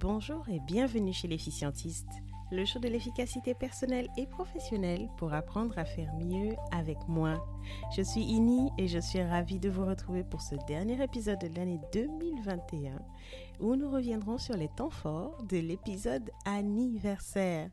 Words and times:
Bonjour 0.00 0.48
et 0.48 0.58
bienvenue 0.58 1.12
chez 1.12 1.28
l'efficientiste, 1.28 2.08
le 2.50 2.64
show 2.64 2.80
de 2.80 2.88
l'efficacité 2.88 3.54
personnelle 3.54 4.08
et 4.16 4.26
professionnelle 4.26 5.08
pour 5.18 5.32
apprendre 5.32 5.78
à 5.78 5.84
faire 5.84 6.12
mieux 6.14 6.56
avec 6.72 6.98
moi. 7.06 7.46
Je 7.96 8.02
suis 8.02 8.22
Ini 8.22 8.70
et 8.76 8.88
je 8.88 8.98
suis 8.98 9.22
ravie 9.22 9.60
de 9.60 9.70
vous 9.70 9.86
retrouver 9.86 10.24
pour 10.24 10.40
ce 10.40 10.56
dernier 10.66 11.00
épisode 11.00 11.38
de 11.38 11.56
l'année 11.56 11.78
2021 11.92 13.00
où 13.60 13.76
nous 13.76 13.88
reviendrons 13.88 14.36
sur 14.36 14.56
les 14.56 14.68
temps 14.68 14.90
forts 14.90 15.44
de 15.44 15.58
l'épisode 15.58 16.28
anniversaire. 16.44 17.70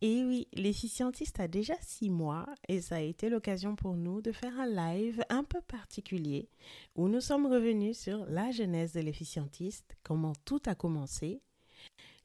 Et 0.00 0.22
oui, 0.24 0.46
l'efficientiste 0.52 1.40
a 1.40 1.48
déjà 1.48 1.74
six 1.80 2.08
mois 2.08 2.46
et 2.68 2.80
ça 2.80 2.96
a 2.96 3.00
été 3.00 3.28
l'occasion 3.28 3.74
pour 3.74 3.96
nous 3.96 4.22
de 4.22 4.30
faire 4.30 4.58
un 4.60 4.66
live 4.66 5.24
un 5.28 5.42
peu 5.42 5.60
particulier 5.60 6.48
où 6.94 7.08
nous 7.08 7.20
sommes 7.20 7.46
revenus 7.46 7.98
sur 7.98 8.24
la 8.26 8.52
genèse 8.52 8.92
de 8.92 9.00
l'efficientiste, 9.00 9.96
comment 10.04 10.34
tout 10.44 10.62
a 10.66 10.76
commencé, 10.76 11.42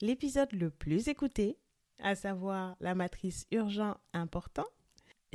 l'épisode 0.02 0.52
le 0.52 0.70
plus 0.70 1.08
écouté, 1.08 1.58
à 1.98 2.14
savoir 2.14 2.76
la 2.80 2.94
matrice 2.94 3.48
urgent 3.52 3.98
important, 4.14 4.68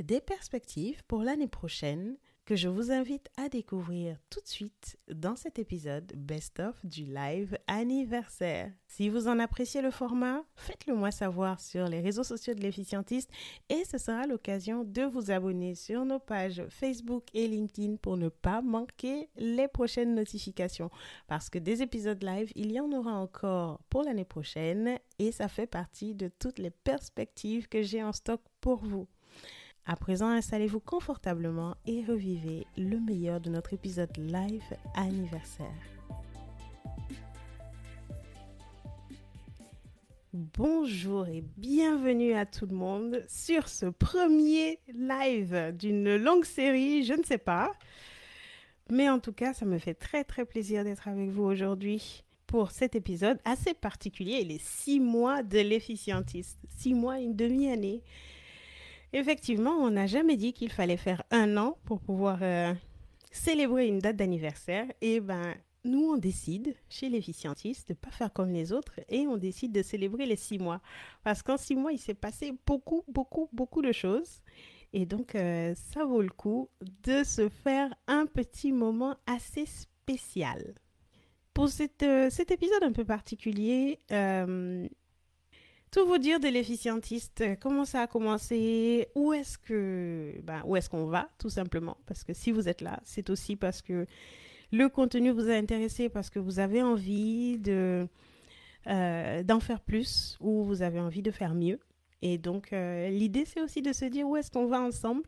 des 0.01 0.21
perspectives 0.21 1.03
pour 1.07 1.23
l'année 1.23 1.49
prochaine 1.49 2.17
que 2.49 2.55
je 2.55 2.67
vous 2.67 2.91
invite 2.91 3.29
à 3.37 3.47
découvrir 3.47 4.17
tout 4.31 4.39
de 4.39 4.47
suite 4.47 4.97
dans 5.07 5.35
cet 5.35 5.59
épisode 5.59 6.11
best-of 6.15 6.83
du 6.83 7.05
live 7.05 7.55
anniversaire. 7.67 8.71
Si 8.87 9.07
vous 9.07 9.27
en 9.27 9.37
appréciez 9.37 9.83
le 9.83 9.91
format, 9.91 10.41
faites-le 10.55 10.95
moi 10.95 11.11
savoir 11.11 11.59
sur 11.59 11.85
les 11.85 12.01
réseaux 12.01 12.23
sociaux 12.23 12.55
de 12.55 12.61
l'efficientiste 12.61 13.29
et 13.69 13.85
ce 13.85 13.99
sera 13.99 14.25
l'occasion 14.25 14.83
de 14.83 15.03
vous 15.03 15.29
abonner 15.29 15.75
sur 15.75 16.05
nos 16.05 16.17
pages 16.17 16.63
Facebook 16.69 17.25
et 17.35 17.47
LinkedIn 17.47 17.97
pour 17.97 18.17
ne 18.17 18.29
pas 18.29 18.63
manquer 18.63 19.29
les 19.37 19.67
prochaines 19.67 20.15
notifications 20.15 20.89
parce 21.27 21.51
que 21.51 21.59
des 21.59 21.83
épisodes 21.83 22.23
live, 22.23 22.51
il 22.55 22.71
y 22.71 22.79
en 22.79 22.91
aura 22.93 23.13
encore 23.13 23.79
pour 23.91 24.01
l'année 24.01 24.25
prochaine 24.25 24.97
et 25.19 25.31
ça 25.31 25.49
fait 25.49 25.67
partie 25.67 26.15
de 26.15 26.31
toutes 26.39 26.57
les 26.57 26.71
perspectives 26.71 27.69
que 27.69 27.83
j'ai 27.83 28.01
en 28.01 28.11
stock 28.11 28.41
pour 28.59 28.83
vous. 28.83 29.07
À 29.91 29.95
présent, 29.95 30.29
installez-vous 30.29 30.81
confortablement 30.81 31.75
et 31.87 32.05
revivez 32.05 32.67
le 32.77 32.99
meilleur 32.99 33.41
de 33.41 33.49
notre 33.49 33.73
épisode 33.73 34.15
live 34.17 34.61
anniversaire. 34.93 35.65
Bonjour 40.31 41.25
et 41.25 41.43
bienvenue 41.57 42.35
à 42.35 42.45
tout 42.45 42.67
le 42.67 42.75
monde 42.75 43.25
sur 43.27 43.67
ce 43.67 43.87
premier 43.87 44.77
live 44.93 45.73
d'une 45.75 46.17
longue 46.17 46.45
série, 46.45 47.03
je 47.03 47.13
ne 47.13 47.23
sais 47.23 47.39
pas. 47.39 47.71
Mais 48.91 49.09
en 49.09 49.17
tout 49.17 49.33
cas, 49.33 49.55
ça 49.55 49.65
me 49.65 49.79
fait 49.79 49.95
très 49.95 50.23
très 50.23 50.45
plaisir 50.45 50.83
d'être 50.83 51.07
avec 51.07 51.29
vous 51.29 51.45
aujourd'hui 51.45 52.23
pour 52.45 52.69
cet 52.69 52.93
épisode 52.93 53.39
assez 53.43 53.73
particulier, 53.73 54.43
les 54.43 54.59
six 54.59 54.99
mois 54.99 55.41
de 55.41 55.57
l'efficientiste. 55.57 56.59
Six 56.77 56.93
mois, 56.93 57.19
une 57.19 57.35
demi-année. 57.35 58.03
Effectivement, 59.13 59.71
on 59.71 59.89
n'a 59.91 60.05
jamais 60.05 60.37
dit 60.37 60.53
qu'il 60.53 60.71
fallait 60.71 60.97
faire 60.97 61.23
un 61.31 61.57
an 61.57 61.77
pour 61.85 61.99
pouvoir 61.99 62.39
euh, 62.41 62.73
célébrer 63.31 63.87
une 63.87 63.99
date 63.99 64.17
d'anniversaire. 64.17 64.85
Et 65.01 65.19
ben, 65.19 65.55
nous, 65.83 66.11
on 66.13 66.17
décide, 66.17 66.75
chez 66.89 67.09
l'efficientiste, 67.09 67.89
de 67.89 67.93
ne 67.93 67.97
pas 67.97 68.11
faire 68.11 68.31
comme 68.31 68.51
les 68.51 68.71
autres 68.71 68.99
et 69.09 69.27
on 69.27 69.37
décide 69.37 69.71
de 69.71 69.81
célébrer 69.81 70.25
les 70.25 70.35
six 70.35 70.59
mois. 70.59 70.81
Parce 71.23 71.41
qu'en 71.41 71.57
six 71.57 71.75
mois, 71.75 71.91
il 71.91 71.99
s'est 71.99 72.13
passé 72.13 72.53
beaucoup, 72.67 73.03
beaucoup, 73.07 73.49
beaucoup 73.51 73.81
de 73.81 73.91
choses. 73.91 74.41
Et 74.93 75.05
donc, 75.05 75.35
euh, 75.35 75.73
ça 75.75 76.05
vaut 76.05 76.21
le 76.21 76.29
coup 76.29 76.69
de 77.03 77.23
se 77.23 77.49
faire 77.49 77.93
un 78.07 78.25
petit 78.25 78.71
moment 78.71 79.15
assez 79.25 79.65
spécial. 79.65 80.75
Pour 81.53 81.67
euh, 82.03 82.29
cet 82.29 82.51
épisode 82.51 82.83
un 82.83 82.91
peu 82.91 83.05
particulier, 83.05 83.99
tout 85.91 86.05
vous 86.05 86.17
dire 86.17 86.39
de 86.39 86.47
l'efficientiste, 86.47 87.43
comment 87.59 87.85
ça 87.85 88.01
a 88.01 88.07
commencé, 88.07 89.07
où 89.15 89.33
est-ce 89.33 89.57
que, 89.57 90.33
ben, 90.43 90.61
où 90.65 90.75
est-ce 90.75 90.89
qu'on 90.89 91.05
va, 91.05 91.29
tout 91.39 91.49
simplement? 91.49 91.97
Parce 92.05 92.23
que 92.23 92.33
si 92.33 92.51
vous 92.51 92.69
êtes 92.69 92.81
là, 92.81 92.99
c'est 93.03 93.29
aussi 93.29 93.55
parce 93.55 93.81
que 93.81 94.05
le 94.71 94.87
contenu 94.89 95.31
vous 95.31 95.49
a 95.49 95.53
intéressé, 95.53 96.09
parce 96.09 96.29
que 96.29 96.39
vous 96.39 96.59
avez 96.59 96.83
envie 96.83 97.57
de 97.57 98.07
euh, 98.87 99.43
d'en 99.43 99.59
faire 99.59 99.81
plus 99.81 100.37
ou 100.39 100.63
vous 100.63 100.81
avez 100.81 100.99
envie 100.99 101.21
de 101.21 101.31
faire 101.31 101.53
mieux. 101.53 101.79
Et 102.21 102.37
donc, 102.37 102.71
euh, 102.71 103.09
l'idée, 103.09 103.45
c'est 103.45 103.61
aussi 103.61 103.81
de 103.81 103.93
se 103.93 104.05
dire 104.05 104.27
où 104.27 104.37
est-ce 104.37 104.51
qu'on 104.51 104.67
va 104.67 104.79
ensemble. 104.79 105.27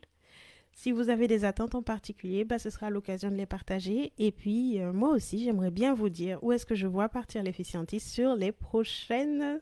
Si 0.74 0.92
vous 0.92 1.10
avez 1.10 1.28
des 1.28 1.44
attentes 1.44 1.76
en 1.76 1.82
particulier, 1.82 2.46
ben, 2.46 2.58
ce 2.58 2.70
sera 2.70 2.90
l'occasion 2.90 3.30
de 3.30 3.36
les 3.36 3.46
partager. 3.46 4.14
Et 4.18 4.32
puis, 4.32 4.80
euh, 4.80 4.94
moi 4.94 5.10
aussi, 5.10 5.44
j'aimerais 5.44 5.72
bien 5.72 5.94
vous 5.94 6.10
dire 6.10 6.42
où 6.44 6.52
est-ce 6.52 6.66
que 6.66 6.76
je 6.76 6.88
vois 6.88 7.10
partir 7.10 7.44
l'efficientiste 7.44 8.08
sur 8.08 8.36
les 8.36 8.52
prochaines 8.52 9.62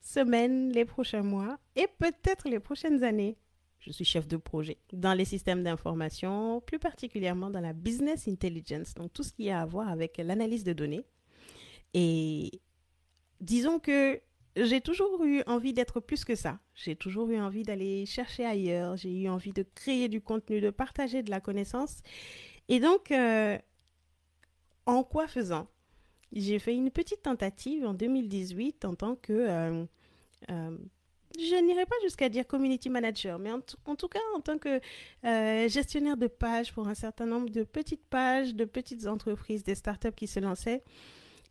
semaines, 0.00 0.70
les 0.72 0.84
prochains 0.84 1.22
mois 1.22 1.58
et 1.76 1.86
peut-être 1.98 2.48
les 2.48 2.60
prochaines 2.60 3.04
années. 3.04 3.36
Je 3.80 3.92
suis 3.92 4.04
chef 4.04 4.28
de 4.28 4.36
projet 4.36 4.76
dans 4.92 5.14
les 5.14 5.24
systèmes 5.24 5.62
d'information, 5.62 6.60
plus 6.60 6.78
particulièrement 6.78 7.48
dans 7.48 7.60
la 7.60 7.72
business 7.72 8.28
intelligence, 8.28 8.92
donc 8.94 9.12
tout 9.12 9.22
ce 9.22 9.32
qui 9.32 9.50
a 9.50 9.62
à 9.62 9.66
voir 9.66 9.88
avec 9.88 10.18
l'analyse 10.18 10.64
de 10.64 10.74
données. 10.74 11.04
Et 11.94 12.60
disons 13.40 13.78
que 13.78 14.20
j'ai 14.56 14.80
toujours 14.80 15.24
eu 15.24 15.42
envie 15.46 15.72
d'être 15.72 16.00
plus 16.00 16.24
que 16.24 16.34
ça. 16.34 16.58
J'ai 16.74 16.96
toujours 16.96 17.30
eu 17.30 17.40
envie 17.40 17.62
d'aller 17.62 18.04
chercher 18.04 18.44
ailleurs. 18.44 18.96
J'ai 18.96 19.22
eu 19.22 19.28
envie 19.28 19.52
de 19.52 19.64
créer 19.74 20.08
du 20.08 20.20
contenu, 20.20 20.60
de 20.60 20.70
partager 20.70 21.22
de 21.22 21.30
la 21.30 21.40
connaissance. 21.40 21.98
Et 22.68 22.80
donc, 22.80 23.10
euh, 23.12 23.58
en 24.86 25.04
quoi 25.04 25.28
faisant? 25.28 25.68
J'ai 26.32 26.58
fait 26.58 26.74
une 26.74 26.90
petite 26.90 27.22
tentative 27.22 27.84
en 27.84 27.94
2018 27.94 28.84
en 28.84 28.94
tant 28.94 29.16
que... 29.16 29.32
Euh, 29.32 29.84
euh, 30.50 30.76
je 31.38 31.64
n'irai 31.64 31.86
pas 31.86 31.94
jusqu'à 32.02 32.28
dire 32.28 32.46
community 32.46 32.90
manager, 32.90 33.38
mais 33.38 33.52
en, 33.52 33.60
tout 33.60 34.08
cas 34.08 34.18
en 34.36 34.40
tant 34.40 34.58
que 34.58 34.80
euh, 35.24 35.68
gestionnaire 35.68 36.16
de 36.16 36.26
pages 36.26 36.72
pour 36.72 36.88
un 36.88 36.94
certain 36.94 37.24
nombre 37.24 37.50
de 37.50 37.62
petites 37.62 38.04
pages, 38.04 38.54
de 38.54 38.64
petites 38.64 39.06
entreprises, 39.06 39.62
des 39.62 39.76
startups 39.76 40.12
qui 40.12 40.26
se 40.26 40.40
lançaient. 40.40 40.82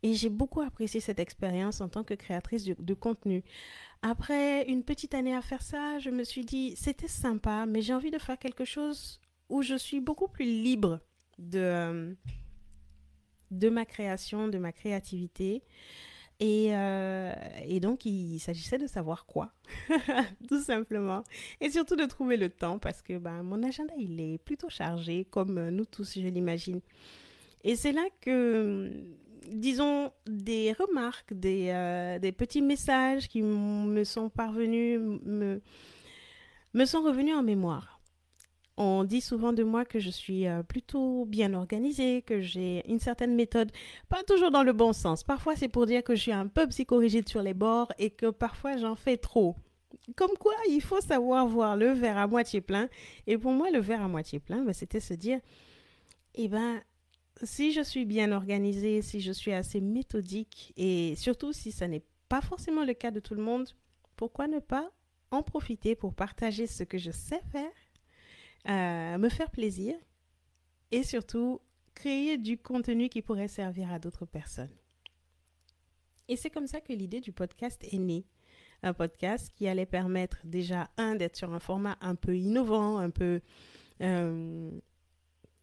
Et 0.02 0.14
j'ai 0.14 0.28
beaucoup 0.28 0.60
apprécié 0.60 1.00
cette 1.00 1.18
expérience 1.18 1.80
en 1.80 1.88
tant 1.88 2.04
que 2.04 2.14
créatrice 2.14 2.64
de, 2.64 2.94
contenu. 2.94 3.42
Après 4.02 4.64
une 4.66 4.82
petite 4.82 5.14
année 5.14 5.34
à 5.34 5.42
faire 5.42 5.62
ça, 5.62 5.98
je 5.98 6.10
me 6.10 6.24
suis 6.24 6.44
dit, 6.44 6.74
c'était 6.76 7.08
sympa, 7.08 7.66
mais 7.66 7.82
j'ai 7.82 7.94
envie 7.94 8.10
de 8.10 8.18
faire 8.18 8.38
quelque 8.38 8.64
chose 8.64 9.20
où 9.48 9.62
je 9.62 9.74
suis 9.74 10.00
beaucoup 10.00 10.28
plus 10.28 10.44
libre 10.44 11.00
de, 11.38 12.16
de 13.50 13.68
ma 13.68 13.84
création, 13.84 14.48
de 14.48 14.58
ma 14.58 14.72
créativité. 14.72 15.62
Et, 16.40 16.74
euh, 16.74 17.34
et, 17.66 17.80
donc, 17.80 18.06
il 18.06 18.38
s'agissait 18.38 18.78
de 18.78 18.86
savoir 18.86 19.26
quoi, 19.26 19.52
tout 20.48 20.62
simplement. 20.62 21.22
Et 21.60 21.70
surtout 21.70 21.96
de 21.96 22.06
trouver 22.06 22.38
le 22.38 22.48
temps 22.48 22.78
parce 22.78 23.02
que 23.02 23.18
ben, 23.18 23.42
mon 23.42 23.62
agenda, 23.62 23.92
il 23.98 24.20
est 24.20 24.38
plutôt 24.38 24.70
chargé, 24.70 25.26
comme 25.30 25.68
nous 25.68 25.84
tous, 25.84 26.14
je 26.18 26.26
l'imagine. 26.26 26.80
Et 27.62 27.76
c'est 27.76 27.92
là 27.92 28.06
que, 28.22 28.90
disons, 29.52 30.12
des 30.26 30.72
remarques, 30.72 31.34
des, 31.34 31.68
euh, 31.74 32.18
des 32.18 32.32
petits 32.32 32.62
messages 32.62 33.28
qui 33.28 33.42
me 33.42 34.02
sont 34.04 34.30
parvenus, 34.30 34.98
me, 34.98 35.60
me 36.72 36.84
sont 36.86 37.02
revenus 37.02 37.34
en 37.34 37.42
mémoire. 37.42 37.99
On 38.82 39.04
dit 39.04 39.20
souvent 39.20 39.52
de 39.52 39.62
moi 39.62 39.84
que 39.84 39.98
je 39.98 40.08
suis 40.08 40.46
euh, 40.46 40.62
plutôt 40.62 41.26
bien 41.26 41.52
organisée, 41.52 42.22
que 42.22 42.40
j'ai 42.40 42.82
une 42.90 42.98
certaine 42.98 43.34
méthode, 43.34 43.70
pas 44.08 44.22
toujours 44.22 44.50
dans 44.50 44.62
le 44.62 44.72
bon 44.72 44.94
sens. 44.94 45.22
Parfois, 45.22 45.54
c'est 45.54 45.68
pour 45.68 45.84
dire 45.84 46.02
que 46.02 46.14
je 46.14 46.22
suis 46.22 46.32
un 46.32 46.46
peu 46.46 46.66
psychorigide 46.66 47.28
sur 47.28 47.42
les 47.42 47.52
bords 47.52 47.92
et 47.98 48.08
que 48.08 48.30
parfois 48.30 48.78
j'en 48.78 48.94
fais 48.94 49.18
trop. 49.18 49.54
Comme 50.16 50.34
quoi, 50.38 50.54
il 50.70 50.80
faut 50.80 51.02
savoir 51.02 51.46
voir 51.46 51.76
le 51.76 51.90
verre 51.90 52.16
à 52.16 52.26
moitié 52.26 52.62
plein. 52.62 52.88
Et 53.26 53.36
pour 53.36 53.52
moi, 53.52 53.70
le 53.70 53.80
verre 53.80 54.00
à 54.00 54.08
moitié 54.08 54.40
plein, 54.40 54.64
ben, 54.64 54.72
c'était 54.72 54.98
se 54.98 55.12
dire, 55.12 55.40
eh 56.34 56.48
ben, 56.48 56.80
si 57.42 57.72
je 57.72 57.82
suis 57.82 58.06
bien 58.06 58.32
organisée, 58.32 59.02
si 59.02 59.20
je 59.20 59.32
suis 59.32 59.52
assez 59.52 59.82
méthodique, 59.82 60.72
et 60.78 61.16
surtout 61.16 61.52
si 61.52 61.70
ça 61.70 61.86
n'est 61.86 62.06
pas 62.30 62.40
forcément 62.40 62.86
le 62.86 62.94
cas 62.94 63.10
de 63.10 63.20
tout 63.20 63.34
le 63.34 63.42
monde, 63.42 63.68
pourquoi 64.16 64.48
ne 64.48 64.58
pas 64.58 64.90
en 65.30 65.42
profiter 65.42 65.94
pour 65.94 66.14
partager 66.14 66.66
ce 66.66 66.82
que 66.82 66.96
je 66.96 67.10
sais 67.10 67.42
faire 67.52 67.70
euh, 68.68 69.18
me 69.18 69.28
faire 69.28 69.50
plaisir 69.50 69.94
et 70.90 71.02
surtout 71.02 71.60
créer 71.94 72.38
du 72.38 72.58
contenu 72.58 73.08
qui 73.08 73.22
pourrait 73.22 73.48
servir 73.48 73.92
à 73.92 73.98
d'autres 73.98 74.26
personnes. 74.26 74.74
Et 76.28 76.36
c'est 76.36 76.50
comme 76.50 76.66
ça 76.66 76.80
que 76.80 76.92
l'idée 76.92 77.20
du 77.20 77.32
podcast 77.32 77.82
est 77.90 77.98
née. 77.98 78.24
Un 78.82 78.94
podcast 78.94 79.50
qui 79.54 79.68
allait 79.68 79.86
permettre 79.86 80.38
déjà, 80.44 80.88
un, 80.96 81.14
d'être 81.14 81.36
sur 81.36 81.52
un 81.52 81.58
format 81.58 81.98
un 82.00 82.14
peu 82.14 82.36
innovant, 82.36 82.98
un 82.98 83.10
peu 83.10 83.40
euh, 84.00 84.70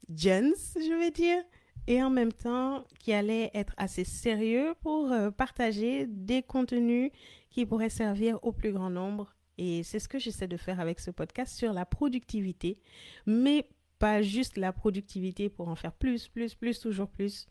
gens, 0.09 0.53
je 0.75 0.99
vais 0.99 1.11
dire, 1.11 1.41
et 1.87 2.03
en 2.03 2.09
même 2.09 2.33
temps 2.33 2.83
qui 2.99 3.13
allait 3.13 3.49
être 3.53 3.73
assez 3.77 4.03
sérieux 4.03 4.73
pour 4.81 5.11
euh, 5.11 5.31
partager 5.31 6.05
des 6.05 6.43
contenus 6.43 7.11
qui 7.49 7.65
pourraient 7.65 7.89
servir 7.89 8.39
au 8.43 8.51
plus 8.51 8.71
grand 8.71 8.89
nombre 8.89 9.33
et 9.57 9.83
c'est 9.83 9.99
ce 9.99 10.07
que 10.07 10.19
j'essaie 10.19 10.47
de 10.47 10.57
faire 10.57 10.79
avec 10.79 10.99
ce 10.99 11.11
podcast 11.11 11.55
sur 11.55 11.73
la 11.73 11.85
productivité, 11.85 12.79
mais 13.25 13.67
pas 13.99 14.21
juste 14.21 14.57
la 14.57 14.71
productivité 14.71 15.49
pour 15.49 15.69
en 15.69 15.75
faire 15.75 15.93
plus, 15.93 16.27
plus, 16.27 16.53
plus, 16.53 16.79
toujours 16.79 17.09
plus. 17.09 17.47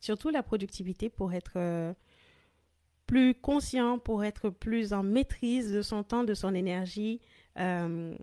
Surtout 0.00 0.28
la 0.28 0.42
productivité 0.42 1.08
pour 1.08 1.32
être 1.32 1.54
euh, 1.56 1.94
plus 3.06 3.34
conscient, 3.34 3.98
pour 3.98 4.24
être 4.24 4.50
plus 4.50 4.92
en 4.92 5.02
maîtrise 5.02 5.72
de 5.72 5.82
son 5.82 6.02
temps, 6.02 6.24
de 6.24 6.34
son 6.34 6.54
énergie 6.54 7.20
euh, 7.58 8.14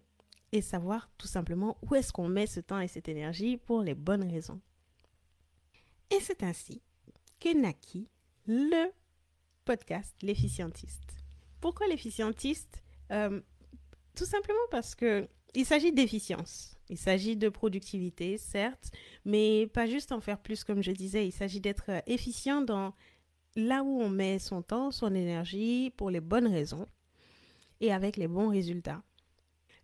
et 0.52 0.62
savoir 0.62 1.10
tout 1.18 1.28
simplement 1.28 1.78
où 1.82 1.96
est-ce 1.96 2.14
qu'on 2.14 2.28
met 2.28 2.46
ce 2.46 2.60
temps 2.60 2.80
et 2.80 2.88
cette 2.88 3.10
énergie 3.10 3.58
pour 3.58 3.82
les 3.82 3.96
bonnes 3.96 4.30
raisons. 4.30 4.62
Et 6.12 6.20
c'est 6.20 6.44
ainsi 6.44 6.82
que 7.40 7.58
naquit 7.58 8.08
le 8.46 8.92
podcast 9.66 10.16
L'efficientiste. 10.22 11.18
Pourquoi 11.60 11.88
l'efficientiste? 11.88 12.84
Euh, 13.12 13.42
Tout 14.16 14.26
simplement 14.26 14.68
parce 14.72 14.96
que 14.96 15.28
il 15.56 15.66
s'agit 15.66 15.92
d'efficience. 15.92 16.78
Il 16.90 16.98
s'agit 16.98 17.38
de 17.38 17.50
productivité, 17.50 18.38
certes, 18.38 18.92
mais 19.26 19.68
pas 19.68 19.86
juste 19.88 20.12
en 20.12 20.20
faire 20.20 20.40
plus, 20.40 20.64
comme 20.64 20.82
je 20.82 20.92
disais. 20.92 21.28
Il 21.28 21.32
s'agit 21.32 21.62
d'être 21.62 21.90
efficient 22.08 22.62
dans 22.62 22.94
là 23.56 23.84
où 23.84 24.02
on 24.02 24.10
met 24.10 24.40
son 24.40 24.62
temps, 24.62 24.92
son 24.92 25.14
énergie, 25.14 25.92
pour 25.96 26.10
les 26.10 26.22
bonnes 26.22 26.48
raisons 26.48 26.88
et 27.82 27.92
avec 27.92 28.18
les 28.18 28.28
bons 28.28 28.50
résultats. 28.50 29.04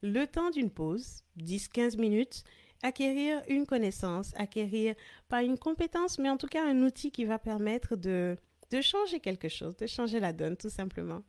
Le 0.01 0.25
temps 0.25 0.49
d'une 0.49 0.71
pause, 0.71 1.23
10-15 1.37 1.99
minutes, 1.99 2.43
acquérir 2.81 3.41
une 3.47 3.65
connaissance, 3.65 4.33
acquérir 4.35 4.95
pas 5.27 5.43
une 5.43 5.57
compétence, 5.57 6.17
mais 6.17 6.29
en 6.29 6.37
tout 6.37 6.47
cas 6.47 6.65
un 6.65 6.81
outil 6.83 7.11
qui 7.11 7.25
va 7.25 7.37
permettre 7.37 7.95
de, 7.95 8.37
de 8.71 8.81
changer 8.81 9.19
quelque 9.19 9.49
chose, 9.49 9.75
de 9.75 9.87
changer 9.87 10.19
la 10.19 10.33
donne 10.33 10.55
tout 10.55 10.69
simplement. 10.69 11.21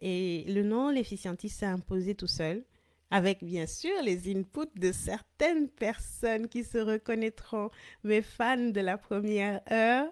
Et 0.00 0.44
le 0.48 0.62
nom, 0.62 0.90
l'efficientiste, 0.90 1.60
s'est 1.60 1.66
imposé 1.66 2.14
tout 2.14 2.26
seul, 2.26 2.64
avec 3.10 3.44
bien 3.44 3.66
sûr 3.66 3.94
les 4.02 4.34
inputs 4.34 4.78
de 4.78 4.92
certaines 4.92 5.68
personnes 5.68 6.48
qui 6.48 6.64
se 6.64 6.78
reconnaîtront, 6.78 7.70
mes 8.02 8.22
fans 8.22 8.70
de 8.70 8.80
la 8.80 8.98
première 8.98 9.60
heure. 9.70 10.06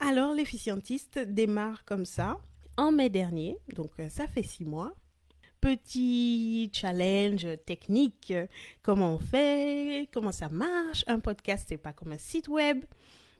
Alors 0.00 0.34
l'efficientiste 0.34 1.18
démarre 1.18 1.84
comme 1.84 2.04
ça, 2.04 2.38
en 2.76 2.92
mai 2.92 3.10
dernier, 3.10 3.58
donc 3.74 3.90
euh, 3.98 4.08
ça 4.08 4.28
fait 4.28 4.44
six 4.44 4.64
mois 4.64 4.94
petit 5.60 6.70
challenge 6.72 7.46
technique. 7.66 8.32
Comment 8.82 9.14
on 9.14 9.18
fait? 9.18 10.08
Comment 10.12 10.32
ça 10.32 10.48
marche? 10.48 11.04
Un 11.06 11.20
podcast, 11.20 11.66
c'est 11.68 11.78
pas 11.78 11.92
comme 11.92 12.12
un 12.12 12.18
site 12.18 12.48
web. 12.48 12.84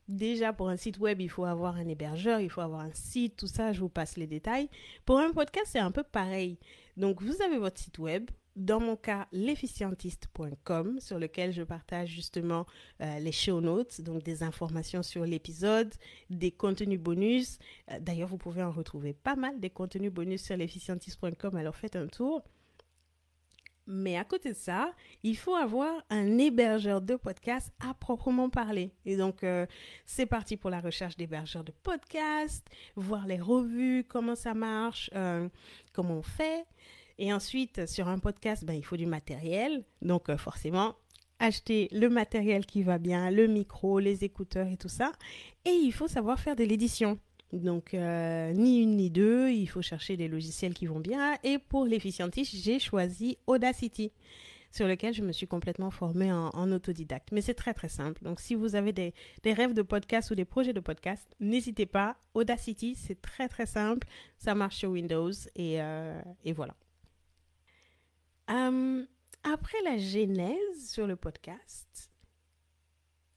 Déjà, 0.09 0.55
pour 0.55 0.71
un 0.71 0.79
site 0.79 0.99
web, 0.99 1.21
il 1.21 1.29
faut 1.29 1.45
avoir 1.45 1.77
un 1.77 1.87
hébergeur, 1.87 2.41
il 2.41 2.49
faut 2.49 2.63
avoir 2.63 2.81
un 2.81 2.93
site, 2.95 3.37
tout 3.37 3.47
ça, 3.47 3.75
je 3.75 3.81
vous 3.81 3.91
passe 3.91 4.17
les 4.17 4.27
détails. 4.27 4.71
Pour 5.05 5.19
un 5.19 5.33
podcast, 5.33 5.67
c'est 5.69 5.79
un 5.79 5.91
peu 5.91 6.03
pareil. 6.03 6.59
Donc, 6.97 7.21
vous 7.21 7.43
avez 7.43 7.59
votre 7.59 7.79
site 7.79 7.99
web, 7.99 8.31
dans 8.57 8.81
mon 8.81 8.97
cas, 8.97 9.29
l'efficientiste.com, 9.33 10.99
sur 10.99 11.19
lequel 11.19 11.53
je 11.53 11.63
partage 11.63 12.09
justement 12.09 12.65
euh, 13.03 13.19
les 13.19 13.33
show 13.33 13.61
notes, 13.61 14.01
donc 14.01 14.23
des 14.23 14.43
informations 14.43 15.03
sur 15.03 15.27
l'épisode, 15.27 15.93
des 16.31 16.53
contenus 16.53 16.99
bonus. 16.99 17.59
Euh, 17.91 18.01
d'ailleurs, 18.01 18.29
vous 18.29 18.39
pouvez 18.39 18.63
en 18.63 18.73
retrouver 18.73 19.13
pas 19.13 19.37
mal 19.37 19.61
des 19.61 19.71
contenus 19.71 20.11
bonus 20.11 20.43
sur 20.43 20.57
l'efficientiste.com, 20.57 21.55
alors 21.55 21.77
faites 21.77 21.97
un 21.97 22.07
tour. 22.07 22.43
Mais 23.91 24.17
à 24.17 24.25
côté 24.25 24.51
de 24.51 24.57
ça, 24.57 24.93
il 25.23 25.37
faut 25.37 25.55
avoir 25.55 25.91
un 26.11 26.37
hébergeur 26.37 27.01
de 27.01 27.17
podcast 27.17 27.73
à 27.81 27.95
proprement 27.95 28.51
parler. 28.51 28.93
Et 29.07 29.17
donc, 29.17 29.43
euh, 29.43 29.67
c'est 30.05 30.27
parti 30.27 30.59
pour 30.59 30.69
la 30.69 30.81
recherche 30.81 31.17
d'hébergeurs 31.17 31.65
de 31.65 31.73
podcast, 31.83 32.69
voir 32.97 33.27
les 33.27 33.41
revues, 33.41 34.05
comment 34.07 34.35
ça 34.37 34.53
marche, 34.53 35.11
comment 35.95 36.19
on 36.19 36.23
fait. 36.23 36.67
Et 37.19 37.33
ensuite, 37.33 37.87
sur 37.87 38.09
un 38.09 38.19
podcast, 38.19 38.65
ben, 38.65 38.75
il 38.75 38.85
faut 38.85 38.97
du 38.97 39.07
matériel. 39.07 39.85
Donc, 40.03 40.29
euh, 40.29 40.37
forcément, 40.37 40.95
acheter 41.41 41.89
le 41.93 42.09
matériel 42.09 42.65
qui 42.65 42.83
va 42.83 42.99
bien, 42.99 43.31
le 43.31 43.47
micro, 43.49 43.99
les 43.99 44.25
écouteurs 44.25 44.69
et 44.69 44.77
tout 44.77 44.89
ça. 44.89 45.13
Et 45.65 45.71
il 45.71 45.93
faut 45.93 46.09
savoir 46.09 46.39
faire 46.39 46.57
de 46.57 46.65
l'édition. 46.65 47.19
Donc, 47.53 47.95
euh, 47.95 48.53
ni 48.53 48.83
une 48.83 48.97
ni 48.97 49.11
deux, 49.11 49.51
il 49.51 49.67
faut 49.67 49.81
chercher 49.81 50.17
des 50.17 50.29
logiciels 50.29 50.75
qui 50.75 50.87
vont 50.87 51.01
bien. 51.01 51.39
Et 51.43 51.59
pour 51.59 51.87
l'efficientiste, 51.87 52.55
j'ai 52.55 52.79
choisi 52.79 53.39
Audacity, 53.47 54.13
sur 54.71 54.87
lequel 54.87 55.15
je 55.15 55.23
me 55.23 55.33
suis 55.33 55.47
complètement 55.47 55.91
formée 55.91 56.31
en, 56.31 56.73
autodidacte. 56.73 57.31
Mais 57.33 57.41
c'est 57.41 57.55
très, 57.55 57.73
très 57.73 57.89
simple. 57.89 58.23
Donc, 58.23 58.41
si 58.41 58.55
vous 58.55 58.75
avez 58.75 58.93
des, 58.93 59.15
rêves 59.47 59.73
de 59.73 59.83
podcast 59.83 60.31
ou 60.31 60.35
des 60.35 60.45
projets 60.45 60.75
de 60.75 60.81
podcast, 60.81 61.27
n'hésitez 61.41 61.87
pas. 61.87 62.17
Audacity, 62.35 62.95
c'est 62.95 63.21
très, 63.21 63.49
très 63.49 63.67
simple. 63.67 64.07
Ça 64.37 64.55
marche 64.55 64.77
sur 64.77 64.91
Windows 64.91 65.33
et, 65.57 65.81
euh, 65.81 66.21
et 66.45 66.53
voilà. 66.53 66.75
Euh, 68.51 69.05
après 69.43 69.81
la 69.85 69.97
genèse 69.97 70.91
sur 70.91 71.07
le 71.07 71.17
podcast, 71.17 72.11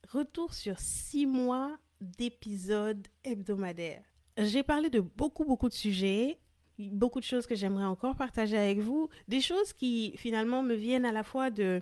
retour 0.10 0.54
sur 0.54 0.80
six 0.80 1.26
mois 1.26 1.78
d'épisodes 2.02 3.08
hebdomadaires. 3.24 4.04
J'ai 4.38 4.64
parlé 4.64 4.90
de 4.90 5.00
beaucoup, 5.00 5.46
beaucoup 5.46 5.70
de 5.70 5.74
sujets, 5.74 6.40
beaucoup 6.80 7.20
de 7.20 7.26
choses 7.26 7.46
que 7.46 7.56
j'aimerais 7.56 7.86
encore 7.86 8.16
partager 8.16 8.58
avec 8.58 8.80
vous, 8.80 9.10
des 9.28 9.42
choses 9.42 9.74
qui 9.74 10.14
finalement 10.18 10.64
me 10.64 10.74
viennent 10.74 11.06
à 11.06 11.12
la 11.12 11.24
fois 11.24 11.50
de 11.50 11.82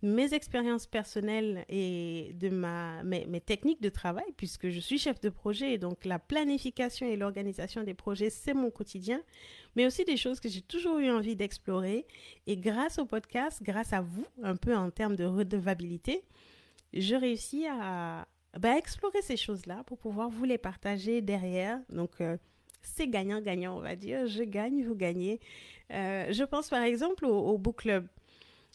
mes 0.00 0.32
expériences 0.32 0.86
personnelles 0.86 1.64
et 1.68 2.32
de 2.34 2.50
ma, 2.50 3.02
mes, 3.02 3.26
mes, 3.26 3.40
techniques 3.40 3.82
de 3.82 3.88
travail, 3.88 4.26
puisque 4.36 4.68
je 4.68 4.78
suis 4.78 4.98
chef 4.98 5.20
de 5.20 5.28
projet, 5.28 5.72
et 5.72 5.78
donc 5.78 6.04
la 6.04 6.20
planification 6.20 7.06
et 7.06 7.16
l'organisation 7.16 7.82
des 7.82 7.94
projets, 7.94 8.30
c'est 8.30 8.54
mon 8.54 8.70
quotidien, 8.70 9.20
mais 9.74 9.86
aussi 9.86 10.04
des 10.04 10.16
choses 10.16 10.38
que 10.38 10.48
j'ai 10.48 10.62
toujours 10.62 10.98
eu 10.98 11.10
envie 11.10 11.34
d'explorer. 11.34 12.06
Et 12.46 12.56
grâce 12.56 12.98
au 12.98 13.06
podcast, 13.06 13.60
grâce 13.62 13.92
à 13.92 14.00
vous, 14.00 14.24
un 14.42 14.54
peu 14.54 14.76
en 14.76 14.90
termes 14.90 15.16
de 15.16 15.24
redevabilité, 15.24 16.22
je 16.92 17.16
réussis 17.16 17.66
à 17.66 18.28
bah, 18.56 18.76
explorer 18.76 19.22
ces 19.22 19.36
choses-là 19.36 19.84
pour 19.84 19.98
pouvoir 19.98 20.30
vous 20.30 20.44
les 20.44 20.58
partager 20.58 21.20
derrière. 21.20 21.80
Donc, 21.90 22.20
euh, 22.20 22.36
c'est 22.82 23.08
gagnant-gagnant, 23.08 23.76
on 23.76 23.80
va 23.80 23.96
dire. 23.96 24.26
Je 24.26 24.42
gagne, 24.42 24.84
vous 24.84 24.94
gagnez. 24.94 25.40
Euh, 25.92 26.32
je 26.32 26.44
pense 26.44 26.68
par 26.68 26.82
exemple 26.82 27.26
au, 27.26 27.58
book 27.58 27.78
club. 27.78 28.08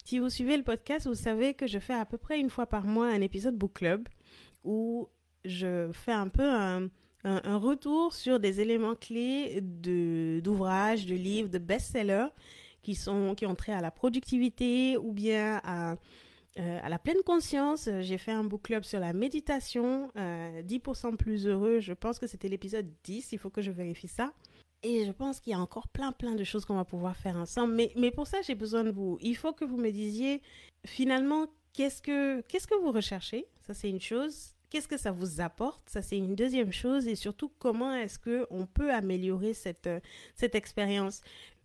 Si 0.04 0.18
vous 0.18 0.30
suivez 0.30 0.56
le 0.56 0.62
podcast, 0.62 1.06
vous 1.06 1.14
savez 1.14 1.54
que 1.54 1.66
je 1.66 1.78
fais 1.78 1.94
à 1.94 2.04
peu 2.04 2.18
près 2.18 2.38
une 2.38 2.50
fois 2.50 2.66
par 2.66 2.84
mois 2.84 3.08
un 3.08 3.20
épisode 3.20 3.56
book 3.56 3.74
club 3.74 4.08
où 4.62 5.08
je 5.44 5.90
fais 5.92 6.12
un 6.12 6.28
peu 6.28 6.46
un, 6.46 6.90
retour 7.24 8.12
sur 8.12 8.38
des 8.38 8.60
éléments 8.60 8.94
clés 8.94 9.60
d'ouvrages, 9.62 11.06
de, 11.06 11.14
livres, 11.14 11.48
de 11.48 11.56
best-sellers 11.56 12.28
qui, 12.82 12.98
qui 13.36 13.46
ont 13.46 13.54
trait 13.54 13.72
à 13.72 13.80
la 13.80 13.90
productivité 13.90 14.98
ou 14.98 15.12
bien 15.12 15.58
à, 15.64 15.96
euh, 16.58 16.78
à 16.82 16.88
la 16.88 16.98
pleine 16.98 17.22
conscience. 17.26 17.88
J'ai 18.00 18.18
fait 18.18 18.30
un 18.30 18.44
book 18.44 18.62
club 18.62 18.84
sur 18.84 19.00
la 19.00 19.12
méditation, 19.12 20.10
10% 20.16 20.16
euh, 20.16 21.16
plus 21.16 21.46
heureux. 21.46 21.80
Je 21.80 21.92
pense 21.92 22.18
que 22.18 22.26
c'était 22.26 22.48
l'épisode 22.48 22.88
10, 23.02 23.32
il 23.32 23.38
faut 23.38 23.50
que 23.50 23.60
je 23.60 23.72
vérifie 23.72 24.08
ça. 24.08 24.32
Et 24.84 25.04
je 25.04 25.12
pense 25.12 25.40
qu'il 25.40 25.52
y 25.52 25.54
a 25.54 25.58
encore 25.58 25.88
plein, 25.88 26.12
plein 26.12 26.34
de 26.34 26.44
choses 26.44 26.64
qu'on 26.64 26.76
va 26.76 26.84
pouvoir 26.84 27.16
faire 27.16 27.36
ensemble. 27.36 27.74
Mais, 27.74 27.90
mais 27.96 28.10
pour 28.10 28.26
ça, 28.26 28.40
j'ai 28.42 28.54
besoin 28.54 28.84
de 28.84 28.90
vous. 28.90 29.18
Il 29.20 29.36
faut 29.36 29.52
que 29.52 29.64
vous 29.64 29.78
me 29.78 29.90
disiez, 29.90 30.42
finalement, 30.86 31.46
qu'est-ce 31.72 32.02
que, 32.02 32.42
que 32.42 32.80
vous 32.82 32.92
recherchez? 32.92 33.46
Ça, 33.66 33.74
c'est 33.74 33.88
une 33.88 34.00
chose. 34.00 34.52
Qu'est-ce 34.70 34.86
que 34.86 34.96
ça 34.96 35.10
vous 35.10 35.40
apporte? 35.40 35.88
Ça, 35.88 36.02
c'est 36.02 36.18
une 36.18 36.36
deuxième 36.36 36.72
chose. 36.72 37.08
Et 37.08 37.14
surtout, 37.16 37.50
comment 37.58 37.94
est-ce 37.94 38.18
qu'on 38.18 38.66
peut 38.66 38.92
améliorer 38.92 39.54
cette, 39.54 39.88
cette 40.34 40.54
expérience? 40.54 41.20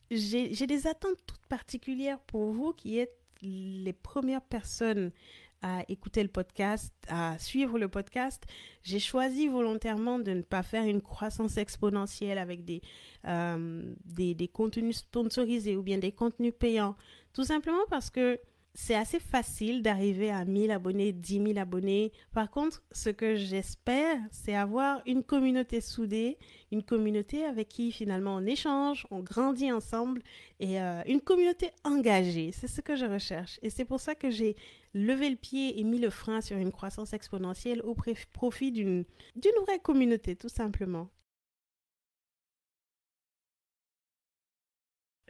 J'ai 0.09 0.65
des 0.65 0.87
attentes 0.87 1.17
toutes 1.27 1.45
particulières 1.47 2.19
pour 2.21 2.51
vous 2.51 2.73
qui 2.73 2.97
êtes 2.97 3.19
les 3.41 3.93
premières 3.93 4.41
personnes 4.41 5.11
à 5.61 5.83
écouter 5.89 6.23
le 6.23 6.29
podcast, 6.29 6.93
à 7.09 7.37
suivre 7.37 7.77
le 7.77 7.89
podcast, 7.89 8.43
j'ai 8.83 8.99
choisi 8.99 9.47
volontairement 9.47 10.19
de 10.19 10.31
ne 10.31 10.41
pas 10.41 10.63
faire 10.63 10.85
une 10.85 11.01
croissance 11.01 11.57
exponentielle 11.57 12.37
avec 12.37 12.63
des, 12.63 12.81
euh, 13.25 13.93
des, 14.05 14.47
contenus 14.47 14.97
sponsorisés 14.97 15.75
ou 15.75 15.83
bien 15.83 15.97
des 15.97 16.13
contenus 16.13 16.53
payants. 16.57 16.95
Tout 17.33 17.43
simplement 17.43 17.83
parce 17.89 18.09
que 18.09 18.39
c'est 18.79 18.95
assez 18.95 19.19
facile 19.19 19.83
d'arriver 19.83 20.31
à 20.31 20.45
1000 20.45 20.71
abonnés, 20.71 21.11
10 21.11 21.47
000 21.47 21.59
abonnés. 21.59 22.13
Par 22.33 22.49
contre, 22.49 22.81
ce 22.93 23.09
que 23.09 23.35
j'espère, 23.35 24.17
c'est 24.31 24.55
avoir 24.55 25.01
une 25.05 25.21
communauté 25.21 25.81
soudée, 25.81 26.37
une 26.71 26.81
communauté 26.81 27.43
avec 27.43 27.67
qui 27.67 27.91
finalement 27.91 28.35
on 28.35 28.45
échange, 28.45 29.05
on 29.11 29.19
grandit 29.19 29.69
ensemble 29.73 30.21
et 30.61 30.79
euh, 30.81 31.01
une 31.07 31.19
communauté 31.19 31.71
engagée. 31.83 32.51
C'est 32.53 32.69
ce 32.69 32.79
que 32.79 32.95
je 32.95 33.05
recherche. 33.05 33.59
Et 33.61 33.69
c'est 33.69 33.83
pour 33.83 33.99
ça 33.99 34.15
que 34.15 34.29
j'ai 34.29 34.55
levé 34.93 35.29
le 35.29 35.35
pied 35.35 35.77
et 35.77 35.83
mis 35.83 35.99
le 35.99 36.09
frein 36.09 36.39
sur 36.39 36.55
une 36.55 36.71
croissance 36.71 37.11
exponentielle 37.11 37.81
au 37.81 37.95
profit 38.31 38.71
d'une 38.71 39.03
vraie 39.65 39.79
communauté, 39.79 40.37
tout 40.37 40.47
simplement. 40.49 41.09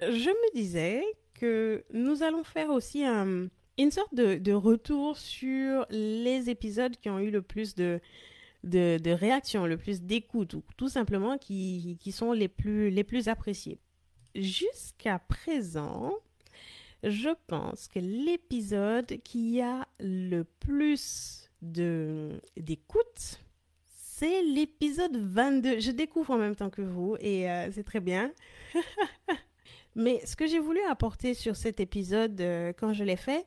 Je 0.02 0.30
me 0.30 0.56
disais 0.56 1.04
que 1.40 1.84
nous 1.94 2.24
allons 2.24 2.44
faire 2.44 2.70
aussi 2.70 3.04
une 3.06 3.92
sorte 3.92 4.14
de, 4.14 4.54
retour 4.54 5.18
sur 5.18 5.86
les 5.90 6.50
épisodes 6.50 6.96
qui 6.98 7.10
ont 7.10 7.20
eu 7.20 7.32
le 7.32 7.42
plus 7.42 7.76
de, 7.76 8.00
de, 8.64 9.12
réactions, 9.12 9.66
le 9.66 9.78
plus 9.78 10.02
d'écoute, 10.02 10.54
ou 10.54 10.64
tout 10.78 10.90
simplement 10.90 11.38
qui, 11.38 11.98
qui, 12.00 12.12
sont 12.12 12.34
les 12.34 12.48
plus, 12.48 12.90
les 12.90 13.04
plus 13.04 13.28
appréciés. 13.28 13.80
Jusqu'à 14.36 15.20
présent, 15.20 16.14
je 17.04 17.30
pense 17.48 17.88
que 17.88 18.00
l'épisode 18.00 19.22
qui 19.24 19.62
a 19.62 19.88
le 20.00 20.44
plus 20.44 21.50
d'écoute, 21.62 23.40
c'est 23.86 24.44
l'épisode 24.44 25.16
22. 25.16 25.80
Je 25.80 25.92
découvre 25.92 26.32
en 26.32 26.38
même 26.38 26.56
temps 26.56 26.70
que 26.70 26.82
vous 26.82 27.16
et 27.22 27.50
euh, 27.50 27.72
c'est 27.72 27.84
très 27.84 28.02
bien. 28.02 28.32
Mais 29.96 30.26
ce 30.26 30.36
que 30.36 30.48
j'ai 30.48 30.60
voulu 30.60 30.80
apporter 30.90 31.34
sur 31.34 31.56
cet 31.56 31.80
épisode 31.80 32.40
euh, 32.42 32.74
quand 32.78 32.94
je 32.94 33.04
l'ai 33.04 33.16
fait, 33.16 33.46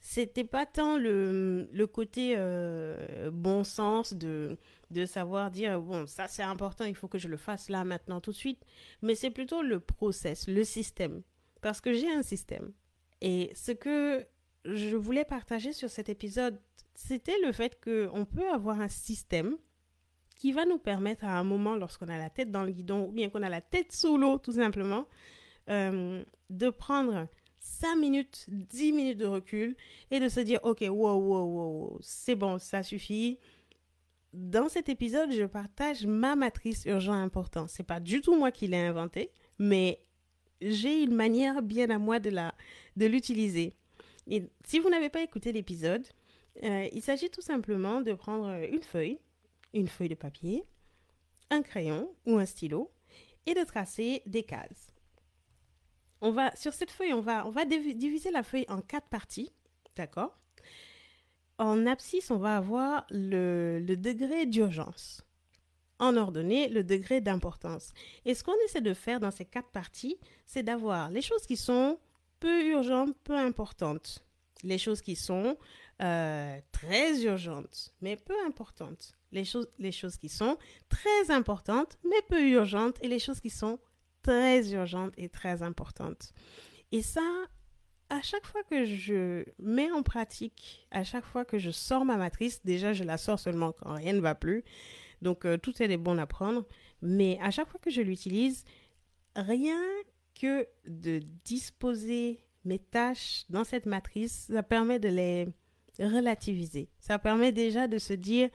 c'était 0.00 0.44
pas 0.44 0.66
tant 0.66 0.98
le, 0.98 1.86
côté 1.86 2.34
euh, 2.36 3.30
bon 3.32 3.64
sens 3.64 4.12
de, 4.12 4.58
de 4.90 5.06
savoir 5.06 5.50
dire 5.50 5.80
bon 5.80 6.06
ça 6.06 6.28
c'est 6.28 6.42
important 6.42 6.84
il 6.84 6.94
faut 6.94 7.08
que 7.08 7.16
je 7.16 7.26
le 7.26 7.38
fasse 7.38 7.70
là 7.70 7.84
maintenant 7.84 8.20
tout 8.20 8.30
de 8.30 8.36
suite 8.36 8.62
mais 9.00 9.14
c'est 9.14 9.30
plutôt 9.30 9.62
le 9.62 9.80
process 9.80 10.46
le 10.46 10.62
système. 10.62 11.22
Parce 11.62 11.80
que 11.80 11.94
j'ai 11.94 12.12
un 12.12 12.22
système. 12.22 12.72
Et 13.22 13.50
ce 13.54 13.72
que 13.72 14.26
je 14.66 14.94
voulais 14.96 15.24
partager 15.24 15.72
sur 15.72 15.88
cet 15.88 16.10
épisode 16.10 16.60
c'était 16.94 17.38
le 17.42 17.52
fait 17.52 17.80
qu'on 17.82 18.26
peut 18.26 18.50
avoir 18.50 18.80
un 18.80 18.88
système 18.88 19.56
qui 20.36 20.52
va 20.52 20.66
nous 20.66 20.78
permettre 20.78 21.24
à 21.24 21.38
un 21.38 21.44
moment 21.44 21.76
lorsqu'on 21.76 22.08
a 22.08 22.18
la 22.18 22.28
tête 22.28 22.50
dans 22.50 22.62
le 22.62 22.72
guidon 22.72 23.06
ou 23.06 23.12
bien 23.12 23.30
qu'on 23.30 23.42
a 23.42 23.48
la 23.48 23.62
tête 23.62 23.92
sous 23.92 24.18
l'eau 24.18 24.38
tout 24.38 24.52
simplement 24.52 25.06
euh, 25.70 26.22
de 26.50 26.70
prendre 26.70 27.28
5 27.60 27.96
minutes, 27.96 28.46
10 28.48 28.92
minutes 28.92 29.18
de 29.18 29.26
recul 29.26 29.76
et 30.10 30.20
de 30.20 30.28
se 30.28 30.40
dire, 30.40 30.60
OK, 30.62 30.82
wow, 30.82 31.16
wow, 31.16 31.44
wow, 31.44 31.98
c'est 32.02 32.34
bon, 32.34 32.58
ça 32.58 32.82
suffit. 32.82 33.38
Dans 34.32 34.68
cet 34.68 34.88
épisode, 34.88 35.32
je 35.32 35.44
partage 35.44 36.06
ma 36.06 36.36
matrice 36.36 36.84
urgent 36.86 37.14
important. 37.14 37.66
C'est 37.66 37.84
pas 37.84 38.00
du 38.00 38.20
tout 38.20 38.36
moi 38.36 38.50
qui 38.50 38.66
l'ai 38.66 38.78
inventée, 38.78 39.30
mais 39.58 40.00
j'ai 40.60 41.02
une 41.02 41.14
manière 41.14 41.62
bien 41.62 41.88
à 41.90 41.98
moi 41.98 42.20
de 42.20 42.30
la 42.30 42.54
de 42.96 43.06
l'utiliser. 43.06 43.74
Et 44.28 44.44
si 44.64 44.78
vous 44.78 44.90
n'avez 44.90 45.08
pas 45.08 45.22
écouté 45.22 45.52
l'épisode, 45.52 46.06
euh, 46.62 46.88
il 46.92 47.02
s'agit 47.02 47.30
tout 47.30 47.42
simplement 47.42 48.00
de 48.00 48.12
prendre 48.12 48.48
une 48.70 48.82
feuille, 48.82 49.18
une 49.72 49.88
feuille 49.88 50.08
de 50.08 50.14
papier, 50.14 50.64
un 51.50 51.62
crayon 51.62 52.10
ou 52.26 52.38
un 52.38 52.46
stylo 52.46 52.90
et 53.46 53.54
de 53.54 53.64
tracer 53.64 54.22
des 54.26 54.42
cases 54.42 54.93
on 56.24 56.32
va, 56.32 56.56
sur 56.56 56.72
cette 56.72 56.90
feuille, 56.90 57.12
on 57.12 57.20
va, 57.20 57.46
on 57.46 57.50
va 57.50 57.66
diviser 57.66 58.30
la 58.30 58.42
feuille 58.42 58.64
en 58.68 58.80
quatre 58.80 59.08
parties. 59.08 59.52
D'accord? 59.94 60.36
En 61.58 61.86
abscisse, 61.86 62.30
on 62.30 62.38
va 62.38 62.56
avoir 62.56 63.06
le, 63.10 63.78
le 63.78 63.96
degré 63.96 64.46
d'urgence. 64.46 65.22
En 65.98 66.16
ordonnée, 66.16 66.68
le 66.68 66.82
degré 66.82 67.20
d'importance. 67.20 67.92
Et 68.24 68.34
ce 68.34 68.42
qu'on 68.42 68.56
essaie 68.64 68.80
de 68.80 68.94
faire 68.94 69.20
dans 69.20 69.30
ces 69.30 69.44
quatre 69.44 69.68
parties, 69.68 70.18
c'est 70.46 70.62
d'avoir 70.62 71.10
les 71.10 71.20
choses 71.20 71.46
qui 71.46 71.56
sont 71.56 72.00
peu 72.40 72.68
urgentes, 72.68 73.14
peu 73.22 73.36
importantes. 73.36 74.24
Les 74.62 74.78
choses 74.78 75.02
qui 75.02 75.16
sont 75.16 75.58
euh, 76.02 76.58
très 76.72 77.22
urgentes, 77.22 77.92
mais 78.00 78.16
peu 78.16 78.34
importantes. 78.46 79.12
Les, 79.30 79.44
les 79.78 79.92
choses 79.92 80.16
qui 80.16 80.30
sont 80.30 80.56
très 80.88 81.30
importantes, 81.30 81.98
mais 82.02 82.22
peu 82.30 82.48
urgentes. 82.48 82.96
Et 83.02 83.08
les 83.08 83.18
choses 83.18 83.40
qui 83.40 83.50
sont 83.50 83.78
très 84.24 84.72
urgente 84.72 85.12
et 85.16 85.28
très 85.28 85.62
importante. 85.62 86.32
Et 86.90 87.02
ça, 87.02 87.22
à 88.10 88.20
chaque 88.22 88.46
fois 88.46 88.62
que 88.64 88.84
je 88.84 89.44
mets 89.58 89.90
en 89.92 90.02
pratique, 90.02 90.86
à 90.90 91.04
chaque 91.04 91.24
fois 91.24 91.44
que 91.44 91.58
je 91.58 91.70
sors 91.70 92.04
ma 92.04 92.16
matrice, 92.16 92.64
déjà 92.64 92.92
je 92.92 93.04
la 93.04 93.18
sors 93.18 93.38
seulement 93.38 93.72
quand 93.72 93.94
rien 93.94 94.14
ne 94.14 94.20
va 94.20 94.34
plus. 94.34 94.64
Donc 95.22 95.44
euh, 95.44 95.56
tout 95.56 95.80
est 95.82 95.96
bon 95.96 96.18
à 96.18 96.26
prendre. 96.26 96.66
Mais 97.02 97.38
à 97.42 97.50
chaque 97.50 97.68
fois 97.68 97.80
que 97.80 97.90
je 97.90 98.00
l'utilise, 98.00 98.64
rien 99.36 99.80
que 100.40 100.66
de 100.86 101.20
disposer 101.44 102.44
mes 102.64 102.78
tâches 102.78 103.44
dans 103.50 103.64
cette 103.64 103.86
matrice, 103.86 104.46
ça 104.50 104.62
permet 104.62 104.98
de 104.98 105.08
les 105.08 105.48
relativiser. 105.98 106.88
Ça 106.98 107.18
permet 107.18 107.52
déjà 107.52 107.88
de 107.88 107.98
se 107.98 108.14
dire, 108.14 108.48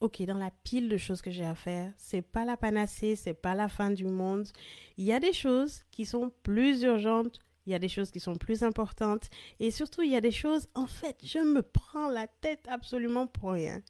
ok, 0.00 0.22
dans 0.22 0.38
la 0.38 0.50
pile 0.64 0.88
de 0.88 0.96
choses 0.96 1.22
que 1.22 1.30
j'ai 1.30 1.44
à 1.44 1.54
faire, 1.54 1.92
c'est 1.96 2.22
pas 2.22 2.44
la 2.44 2.56
panacée, 2.56 3.16
c'est 3.16 3.34
pas 3.34 3.54
la 3.54 3.68
fin 3.68 3.90
du 3.90 4.04
monde. 4.04 4.48
Il 4.96 5.04
y 5.04 5.12
a 5.12 5.20
des 5.20 5.32
choses 5.32 5.84
qui 5.90 6.04
sont 6.04 6.30
plus 6.42 6.82
urgentes, 6.82 7.38
il 7.66 7.72
y 7.72 7.74
a 7.74 7.78
des 7.78 7.88
choses 7.88 8.10
qui 8.10 8.20
sont 8.20 8.36
plus 8.36 8.62
importantes, 8.62 9.28
et 9.58 9.70
surtout, 9.70 10.02
il 10.02 10.10
y 10.10 10.16
a 10.16 10.20
des 10.20 10.30
choses, 10.30 10.68
en 10.74 10.86
fait, 10.86 11.18
je 11.22 11.38
me 11.38 11.62
prends 11.62 12.08
la 12.08 12.26
tête 12.26 12.66
absolument 12.68 13.26
pour 13.26 13.52
rien. 13.52 13.82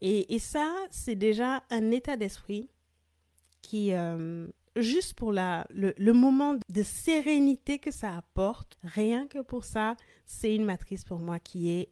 Et, 0.00 0.34
et 0.34 0.38
ça, 0.38 0.74
c'est 0.90 1.14
déjà 1.14 1.62
un 1.70 1.90
état 1.90 2.16
d'esprit 2.16 2.68
qui, 3.62 3.92
euh, 3.92 4.48
juste 4.76 5.14
pour 5.14 5.32
la, 5.32 5.66
le, 5.70 5.94
le 5.96 6.12
moment 6.12 6.56
de 6.68 6.82
sérénité 6.82 7.78
que 7.78 7.90
ça 7.90 8.16
apporte, 8.16 8.76
rien 8.82 9.26
que 9.26 9.40
pour 9.40 9.64
ça, 9.64 9.96
c'est 10.26 10.54
une 10.54 10.64
matrice 10.64 11.04
pour 11.04 11.20
moi 11.20 11.38
qui 11.38 11.70
est 11.70 11.90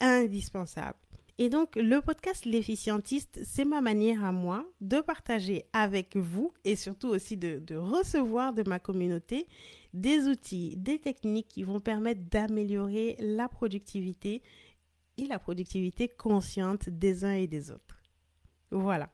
indispensable. 0.00 0.98
Et 1.38 1.50
donc, 1.50 1.76
le 1.76 2.00
podcast 2.00 2.46
L'efficientiste, 2.46 3.40
c'est 3.44 3.66
ma 3.66 3.82
manière 3.82 4.24
à 4.24 4.32
moi 4.32 4.64
de 4.80 5.00
partager 5.00 5.66
avec 5.74 6.16
vous 6.16 6.54
et 6.64 6.76
surtout 6.76 7.08
aussi 7.08 7.36
de, 7.36 7.76
recevoir 7.76 8.54
de 8.54 8.66
ma 8.66 8.78
communauté 8.78 9.46
des 9.92 10.28
outils, 10.28 10.76
des 10.78 10.98
techniques 10.98 11.48
qui 11.48 11.62
vont 11.62 11.80
permettre 11.80 12.22
d'améliorer 12.22 13.16
la 13.18 13.48
productivité 13.48 14.42
et 15.18 15.26
la 15.26 15.38
productivité 15.38 16.08
consciente 16.08 16.88
des 16.88 17.24
uns 17.24 17.34
et 17.34 17.46
des 17.46 17.70
autres. 17.70 18.02
Voilà. 18.70 19.10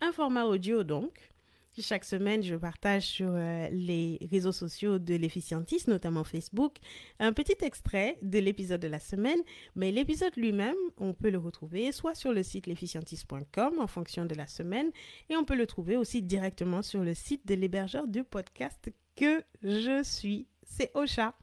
Un 0.00 0.12
format 0.12 0.46
audio 0.46 0.82
donc 0.82 1.33
chaque 1.82 2.04
semaine, 2.04 2.42
je 2.42 2.54
partage 2.54 3.02
sur 3.02 3.30
euh, 3.30 3.68
les 3.70 4.18
réseaux 4.30 4.52
sociaux 4.52 4.98
de 4.98 5.14
l'efficientiste, 5.14 5.88
notamment 5.88 6.24
Facebook, 6.24 6.76
un 7.18 7.32
petit 7.32 7.56
extrait 7.62 8.18
de 8.22 8.38
l'épisode 8.38 8.80
de 8.80 8.88
la 8.88 9.00
semaine. 9.00 9.38
Mais 9.74 9.90
l'épisode 9.90 10.34
lui-même, 10.36 10.76
on 10.98 11.14
peut 11.14 11.30
le 11.30 11.38
retrouver 11.38 11.92
soit 11.92 12.14
sur 12.14 12.32
le 12.32 12.42
site 12.42 12.66
l'efficientiste.com 12.66 13.74
en 13.78 13.86
fonction 13.86 14.24
de 14.24 14.34
la 14.34 14.46
semaine, 14.46 14.90
et 15.30 15.36
on 15.36 15.44
peut 15.44 15.56
le 15.56 15.66
trouver 15.66 15.96
aussi 15.96 16.22
directement 16.22 16.82
sur 16.82 17.02
le 17.02 17.14
site 17.14 17.46
de 17.46 17.54
l'hébergeur 17.54 18.06
du 18.06 18.24
podcast 18.24 18.90
que 19.16 19.42
je 19.62 20.02
suis. 20.02 20.46
C'est 20.62 20.90
Ocha. 20.94 21.34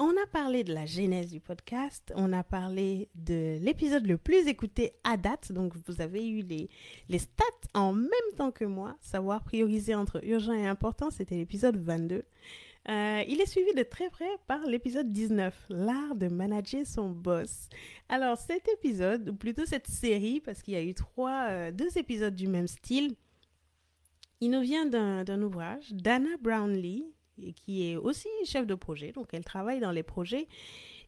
On 0.00 0.10
a 0.10 0.26
parlé 0.30 0.62
de 0.62 0.72
la 0.72 0.86
genèse 0.86 1.32
du 1.32 1.40
podcast, 1.40 2.12
on 2.14 2.32
a 2.32 2.44
parlé 2.44 3.08
de 3.16 3.58
l'épisode 3.60 4.06
le 4.06 4.16
plus 4.16 4.46
écouté 4.46 4.92
à 5.02 5.16
date, 5.16 5.50
donc 5.50 5.72
vous 5.88 6.00
avez 6.00 6.28
eu 6.28 6.42
les, 6.42 6.70
les 7.08 7.18
stats 7.18 7.44
en 7.74 7.92
même 7.92 8.08
temps 8.36 8.52
que 8.52 8.64
moi, 8.64 8.96
savoir 9.00 9.42
prioriser 9.42 9.96
entre 9.96 10.24
urgent 10.24 10.52
et 10.52 10.68
important, 10.68 11.10
c'était 11.10 11.34
l'épisode 11.34 11.78
22. 11.78 12.22
Euh, 12.88 13.24
il 13.26 13.40
est 13.40 13.46
suivi 13.50 13.74
de 13.74 13.82
très 13.82 14.08
près 14.08 14.30
par 14.46 14.60
l'épisode 14.66 15.10
19, 15.10 15.66
l'art 15.68 16.14
de 16.14 16.28
manager 16.28 16.86
son 16.86 17.10
boss. 17.10 17.68
Alors 18.08 18.38
cet 18.38 18.68
épisode, 18.68 19.30
ou 19.30 19.34
plutôt 19.34 19.66
cette 19.66 19.88
série, 19.88 20.40
parce 20.40 20.62
qu'il 20.62 20.74
y 20.74 20.76
a 20.76 20.82
eu 20.82 20.94
trois, 20.94 21.48
euh, 21.48 21.72
deux 21.72 21.98
épisodes 21.98 22.36
du 22.36 22.46
même 22.46 22.68
style, 22.68 23.16
il 24.40 24.52
nous 24.52 24.60
vient 24.60 24.86
d'un 24.86 25.42
ouvrage 25.42 25.92
d'Anna 25.92 26.36
Brownlee, 26.40 27.04
qui 27.54 27.90
est 27.90 27.96
aussi 27.96 28.28
chef 28.44 28.66
de 28.66 28.74
projet, 28.74 29.12
donc 29.12 29.28
elle 29.32 29.44
travaille 29.44 29.80
dans 29.80 29.92
les 29.92 30.02
projets. 30.02 30.48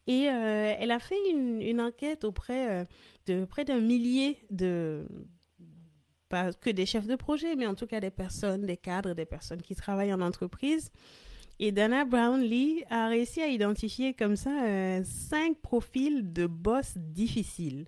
Et 0.07 0.29
euh, 0.29 0.75
elle 0.79 0.91
a 0.91 0.99
fait 0.99 1.29
une, 1.29 1.79
enquête 1.79 2.23
auprès 2.23 2.81
euh, 2.81 2.85
de 3.27 3.45
près 3.45 3.65
d'un 3.65 3.79
millier 3.79 4.39
de, 4.49 5.07
pas 6.27 6.53
que 6.53 6.69
des 6.69 6.85
chefs 6.85 7.07
de 7.07 7.15
projet, 7.15 7.55
mais 7.55 7.67
en 7.67 7.75
tout 7.75 7.85
cas 7.85 7.99
des 7.99 8.09
personnes, 8.09 8.65
des 8.65 8.77
cadres, 8.77 9.13
des 9.13 9.25
personnes 9.25 9.61
qui 9.61 9.75
travaillent 9.75 10.13
en 10.13 10.21
entreprise. 10.21 10.91
Et 11.59 11.71
Dana 11.71 12.05
Brownlee 12.05 12.83
a 12.89 13.07
réussi 13.09 13.41
à 13.41 13.47
identifier 13.47 14.15
comme 14.15 14.35
ça 14.35 14.65
euh, 14.65 15.01
cinq 15.03 15.59
profils 15.61 16.33
de 16.33 16.47
boss 16.47 16.97
difficiles. 16.97 17.85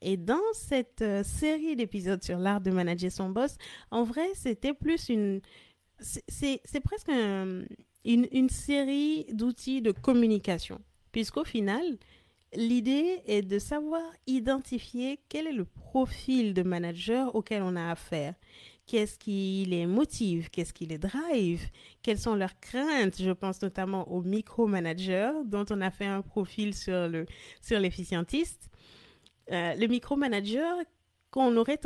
Et 0.00 0.16
dans 0.16 0.42
cette 0.52 1.04
série 1.24 1.74
d'épisodes 1.74 2.22
sur 2.22 2.38
l'art 2.38 2.60
de 2.60 2.70
manager 2.70 3.10
son 3.10 3.30
boss, 3.30 3.56
en 3.90 4.04
vrai, 4.04 4.28
c'était 4.34 4.74
plus 4.74 5.08
une... 5.08 5.40
C'est 5.98 6.80
presque 6.82 7.08
un, 7.08 7.62
une, 8.04 8.28
une 8.32 8.48
série 8.48 9.26
d'outils 9.32 9.82
de 9.82 9.92
communication. 9.92 10.80
Puisqu'au 11.12 11.44
final, 11.44 11.98
l'idée 12.54 13.22
est 13.26 13.42
de 13.42 13.58
savoir 13.58 14.02
identifier 14.26 15.20
quel 15.28 15.46
est 15.46 15.52
le 15.52 15.64
profil 15.64 16.54
de 16.54 16.62
manager 16.62 17.34
auquel 17.34 17.62
on 17.62 17.76
a 17.76 17.90
affaire. 17.90 18.34
Qu'est-ce 18.86 19.18
qui 19.18 19.64
les 19.68 19.84
motive? 19.86 20.48
Qu'est-ce 20.50 20.72
qui 20.72 20.86
les 20.86 20.98
drive? 20.98 21.68
Quelles 22.02 22.20
sont 22.20 22.36
leurs 22.36 22.60
craintes? 22.60 23.20
Je 23.20 23.32
pense 23.32 23.60
notamment 23.60 24.08
aux 24.12 24.22
micro-managers 24.22 25.32
dont 25.44 25.64
on 25.70 25.80
a 25.80 25.90
fait 25.90 26.06
un 26.06 26.22
profil 26.22 26.72
sur 26.72 27.08
le 27.08 27.26
sur 27.60 27.80
l'efficientiste. 27.80 28.68
Euh, 29.50 29.74
le 29.74 29.86
micro-manager 29.88 30.76
qu'on 31.32 31.56
aurait 31.56 31.80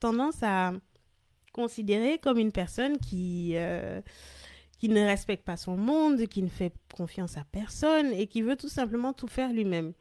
tendance 0.00 0.42
à 0.42 0.72
considérer 1.60 2.18
comme 2.18 2.38
une 2.38 2.52
personne 2.52 2.98
qui 2.98 3.52
euh, 3.54 4.00
qui 4.78 4.88
ne 4.88 5.04
respecte 5.04 5.44
pas 5.44 5.58
son 5.58 5.76
monde, 5.76 6.26
qui 6.26 6.42
ne 6.42 6.48
fait 6.48 6.72
confiance 6.96 7.36
à 7.36 7.44
personne 7.44 8.12
et 8.12 8.26
qui 8.26 8.40
veut 8.40 8.56
tout 8.56 8.70
simplement 8.70 9.12
tout 9.12 9.28
faire 9.28 9.52
lui-même. 9.52 9.92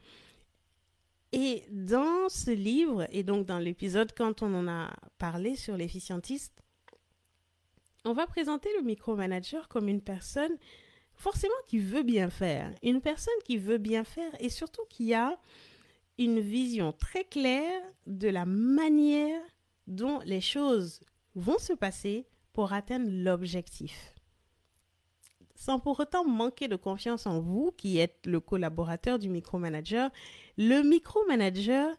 Et 1.33 1.63
dans 1.69 2.29
ce 2.29 2.51
livre, 2.51 3.05
et 3.11 3.23
donc 3.23 3.45
dans 3.45 3.59
l'épisode 3.59 4.13
quand 4.17 4.41
on 4.41 4.53
en 4.53 4.67
a 4.69 4.89
parlé 5.17 5.55
sur 5.55 5.75
l'efficientiste, 5.75 6.63
on 8.05 8.13
va 8.13 8.25
présenter 8.25 8.69
le 8.77 8.83
micromanager 8.83 9.67
comme 9.67 9.89
une 9.89 10.01
personne 10.01 10.55
forcément 11.13 11.61
qui 11.67 11.79
veut 11.79 12.03
bien 12.03 12.29
faire, 12.29 12.73
une 12.81 13.01
personne 13.01 13.41
qui 13.43 13.57
veut 13.57 13.77
bien 13.77 14.05
faire 14.05 14.31
et 14.39 14.49
surtout 14.49 14.85
qui 14.89 15.13
a 15.13 15.37
une 16.17 16.39
vision 16.39 16.93
très 16.93 17.25
claire 17.25 17.81
de 18.07 18.29
la 18.29 18.45
manière 18.45 19.41
dont 19.87 20.19
les 20.25 20.41
choses 20.41 21.01
vont 21.35 21.57
se 21.57 21.73
passer 21.73 22.27
pour 22.53 22.73
atteindre 22.73 23.09
l'objectif. 23.09 24.13
Sans 25.55 25.79
pour 25.79 25.99
autant 25.99 26.25
manquer 26.25 26.67
de 26.67 26.75
confiance 26.75 27.25
en 27.25 27.41
vous, 27.41 27.71
qui 27.77 27.99
êtes 27.99 28.25
le 28.25 28.39
collaborateur 28.39 29.19
du 29.19 29.29
micromanager, 29.29 30.09
le 30.57 30.81
micromanager 30.81 31.95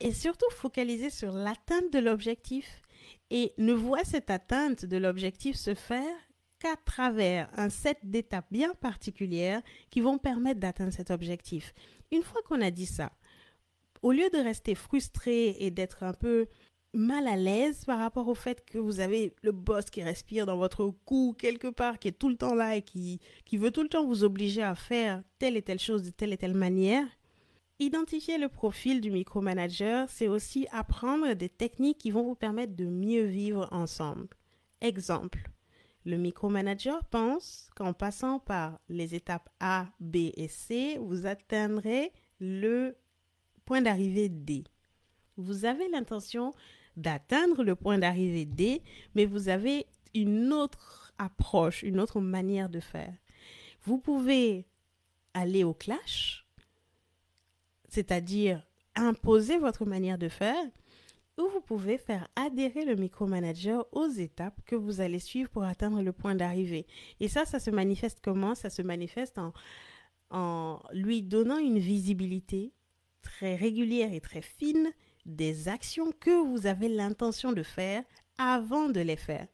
est 0.00 0.12
surtout 0.12 0.50
focalisé 0.50 1.10
sur 1.10 1.32
l'atteinte 1.32 1.92
de 1.92 1.98
l'objectif 1.98 2.82
et 3.30 3.52
ne 3.58 3.72
voit 3.72 4.04
cette 4.04 4.30
atteinte 4.30 4.84
de 4.84 4.96
l'objectif 4.96 5.56
se 5.56 5.74
faire 5.74 6.16
qu'à 6.58 6.76
travers 6.84 7.48
un 7.56 7.68
set 7.68 7.98
d'étapes 8.02 8.50
bien 8.50 8.74
particulières 8.74 9.62
qui 9.90 10.00
vont 10.00 10.18
permettre 10.18 10.60
d'atteindre 10.60 10.92
cet 10.92 11.10
objectif. 11.10 11.74
Une 12.10 12.22
fois 12.22 12.42
qu'on 12.42 12.60
a 12.60 12.70
dit 12.70 12.86
ça, 12.86 13.12
au 14.02 14.12
lieu 14.12 14.28
de 14.30 14.38
rester 14.38 14.74
frustré 14.74 15.56
et 15.60 15.70
d'être 15.70 16.02
un 16.02 16.14
peu 16.14 16.46
mal 16.94 17.26
à 17.28 17.36
l'aise 17.36 17.84
par 17.84 17.98
rapport 17.98 18.28
au 18.28 18.34
fait 18.34 18.64
que 18.64 18.78
vous 18.78 19.00
avez 19.00 19.34
le 19.42 19.52
boss 19.52 19.86
qui 19.86 20.02
respire 20.02 20.46
dans 20.46 20.56
votre 20.56 20.86
cou 21.04 21.34
quelque 21.38 21.68
part, 21.68 21.98
qui 21.98 22.08
est 22.08 22.18
tout 22.18 22.28
le 22.28 22.36
temps 22.36 22.54
là 22.54 22.76
et 22.76 22.82
qui, 22.82 23.20
qui 23.44 23.56
veut 23.56 23.70
tout 23.70 23.82
le 23.82 23.88
temps 23.88 24.06
vous 24.06 24.24
obliger 24.24 24.62
à 24.62 24.74
faire 24.74 25.22
telle 25.38 25.56
et 25.56 25.62
telle 25.62 25.78
chose 25.78 26.02
de 26.02 26.10
telle 26.10 26.32
et 26.32 26.38
telle 26.38 26.54
manière, 26.54 27.06
Identifier 27.80 28.38
le 28.38 28.48
profil 28.48 29.00
du 29.00 29.12
micromanager, 29.12 30.06
c'est 30.08 30.26
aussi 30.26 30.66
apprendre 30.72 31.34
des 31.34 31.48
techniques 31.48 31.98
qui 31.98 32.10
vont 32.10 32.24
vous 32.24 32.34
permettre 32.34 32.74
de 32.74 32.86
mieux 32.86 33.22
vivre 33.22 33.68
ensemble. 33.70 34.26
Exemple, 34.80 35.48
le 36.04 36.16
micromanager 36.16 37.04
pense 37.04 37.70
qu'en 37.76 37.92
passant 37.92 38.40
par 38.40 38.80
les 38.88 39.14
étapes 39.14 39.48
A, 39.60 39.86
B 40.00 40.16
et 40.36 40.48
C, 40.48 40.98
vous 41.00 41.26
atteindrez 41.26 42.10
le 42.40 42.96
point 43.64 43.80
d'arrivée 43.80 44.28
D. 44.28 44.64
Vous 45.36 45.64
avez 45.64 45.88
l'intention 45.88 46.52
d'atteindre 46.98 47.62
le 47.64 47.74
point 47.74 47.98
d'arrivée 47.98 48.44
D, 48.44 48.82
mais 49.14 49.24
vous 49.24 49.48
avez 49.48 49.86
une 50.14 50.52
autre 50.52 51.12
approche, 51.18 51.82
une 51.82 52.00
autre 52.00 52.20
manière 52.20 52.68
de 52.68 52.80
faire. 52.80 53.14
Vous 53.82 53.98
pouvez 53.98 54.66
aller 55.34 55.64
au 55.64 55.74
clash, 55.74 56.46
c'est-à-dire 57.88 58.66
imposer 58.94 59.58
votre 59.58 59.84
manière 59.84 60.18
de 60.18 60.28
faire, 60.28 60.64
ou 61.38 61.48
vous 61.52 61.60
pouvez 61.60 61.98
faire 61.98 62.26
adhérer 62.34 62.84
le 62.84 62.96
micromanager 62.96 63.86
aux 63.92 64.08
étapes 64.08 64.60
que 64.66 64.74
vous 64.74 65.00
allez 65.00 65.20
suivre 65.20 65.48
pour 65.50 65.62
atteindre 65.62 66.02
le 66.02 66.12
point 66.12 66.34
d'arrivée. 66.34 66.86
Et 67.20 67.28
ça, 67.28 67.44
ça 67.44 67.60
se 67.60 67.70
manifeste 67.70 68.18
comment? 68.20 68.56
Ça 68.56 68.70
se 68.70 68.82
manifeste 68.82 69.38
en, 69.38 69.52
en 70.30 70.80
lui 70.92 71.22
donnant 71.22 71.58
une 71.58 71.78
visibilité 71.78 72.72
très 73.22 73.54
régulière 73.54 74.12
et 74.12 74.20
très 74.20 74.42
fine 74.42 74.90
des 75.28 75.68
actions 75.68 76.12
que 76.18 76.42
vous 76.44 76.66
avez 76.66 76.88
l'intention 76.88 77.52
de 77.52 77.62
faire 77.62 78.02
avant 78.38 78.88
de 78.88 79.00
les 79.00 79.16
faire. 79.16 79.46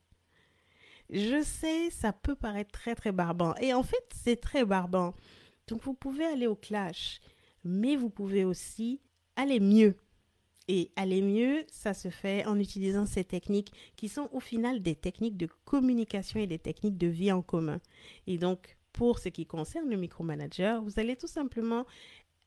Je 1.10 1.42
sais, 1.42 1.90
ça 1.90 2.12
peut 2.12 2.34
paraître 2.34 2.72
très 2.72 2.94
très 2.94 3.12
barbant. 3.12 3.54
Et 3.60 3.74
en 3.74 3.82
fait, 3.82 4.04
c'est 4.14 4.40
très 4.40 4.64
barbant. 4.64 5.14
Donc 5.68 5.82
vous 5.82 5.94
pouvez 5.94 6.24
aller 6.24 6.46
au 6.46 6.56
clash 6.56 7.20
mais 7.64 7.96
vous 7.96 8.10
pouvez 8.10 8.44
aussi 8.44 9.00
aller 9.36 9.58
mieux. 9.58 9.96
Et 10.66 10.92
aller 10.96 11.20
mieux, 11.20 11.64
ça 11.68 11.92
se 11.92 12.08
fait 12.08 12.46
en 12.46 12.58
utilisant 12.58 13.04
ces 13.04 13.24
techniques 13.24 13.72
qui 13.96 14.08
sont 14.08 14.30
au 14.32 14.40
final 14.40 14.80
des 14.80 14.94
techniques 14.94 15.36
de 15.36 15.48
communication 15.64 16.40
et 16.40 16.46
des 16.46 16.58
techniques 16.58 16.96
de 16.96 17.06
vie 17.06 17.32
en 17.32 17.42
commun. 17.42 17.80
Et 18.26 18.38
donc, 18.38 18.76
pour 18.92 19.18
ce 19.18 19.28
qui 19.28 19.44
concerne 19.44 19.90
le 19.90 19.96
micromanager, 19.96 20.82
vous 20.82 20.98
allez 20.98 21.16
tout 21.16 21.26
simplement 21.26 21.84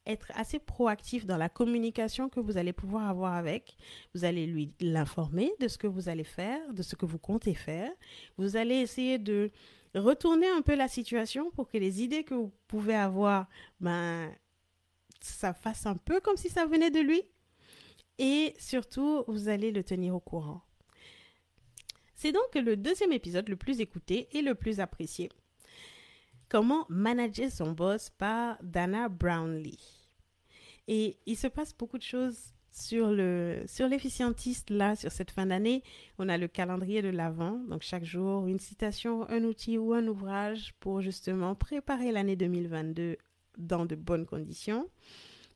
être 0.08 0.32
assez 0.36 0.60
proactif 0.60 1.26
dans 1.26 1.38
la 1.38 1.50
communication 1.50 2.30
que 2.30 2.40
vous 2.40 2.58
allez 2.58 2.74
pouvoir 2.74 3.08
avoir 3.08 3.34
avec. 3.34 3.78
Vous 4.16 4.26
allez 4.26 4.48
lui 4.48 4.74
l'informer 4.80 5.52
de 5.60 5.68
ce 5.68 5.78
que 5.78 5.88
vous 5.88 6.10
allez 6.10 6.24
faire, 6.24 6.74
de 6.74 6.82
ce 6.82 6.96
que 6.96 7.06
vous 7.06 7.20
comptez 7.20 7.54
faire. 7.54 7.92
Vous 8.38 8.56
allez 8.56 8.76
essayer 8.76 9.20
de 9.20 9.52
retourner 9.94 10.48
un 10.48 10.62
peu 10.62 10.76
la 10.76 10.88
situation 10.88 11.52
pour 11.52 11.70
que 11.70 11.78
les 11.78 12.02
idées 12.02 12.24
que 12.24 12.34
vous 12.34 12.52
pouvez 12.68 12.96
avoir, 12.96 13.48
ben, 13.80 14.32
ça 15.22 15.54
fasse 15.54 15.86
un 15.86 15.96
peu 15.96 16.20
comme 16.20 16.38
si 16.38 16.50
ça 16.50 16.66
venait 16.66 16.92
de 16.92 17.00
lui. 17.00 17.22
Et 18.18 18.56
surtout, 18.58 19.24
vous 19.28 19.48
allez 19.48 19.72
le 19.72 19.84
tenir 19.84 20.16
au 20.16 20.20
courant. 20.20 20.62
C'est 22.16 22.32
donc 22.32 22.56
le 22.56 22.76
deuxième 22.76 23.12
épisode 23.12 23.48
le 23.48 23.58
plus 23.58 23.80
écouté 23.80 24.28
et 24.32 24.42
le 24.42 24.56
plus 24.56 24.80
apprécié. 24.80 25.30
Comment 26.50 26.86
manager 26.90 27.52
son 27.52 27.74
boss 27.74 28.10
par 28.10 28.58
Dana 28.64 29.10
Brownlee. 29.10 29.97
Et 30.88 31.18
il 31.26 31.38
se 31.38 31.48
passe 31.48 31.76
beaucoup 31.76 31.98
de 31.98 32.04
choses 32.04 32.54
sur 32.72 33.12
le 33.12 33.64
sur 33.66 33.88
l'efficientiste 33.88 34.70
là 34.70 34.96
sur 34.96 35.12
cette 35.12 35.32
fin 35.32 35.48
d'année. 35.48 35.84
On 36.20 36.30
a 36.30 36.38
le 36.38 36.48
calendrier 36.48 37.02
de 37.02 37.10
l'avant, 37.10 37.60
donc 37.70 37.82
chaque 37.82 38.06
jour 38.06 38.48
une 38.48 38.60
citation, 38.60 39.28
un 39.30 39.44
outil 39.44 39.78
ou 39.78 39.94
un 39.94 40.08
ouvrage 40.08 40.74
pour 40.80 41.02
justement 41.02 41.56
préparer 41.56 42.12
l'année 42.12 42.36
2022 42.36 43.18
dans 43.58 43.86
de 43.86 43.96
bonnes 43.96 44.26
conditions. 44.26 44.88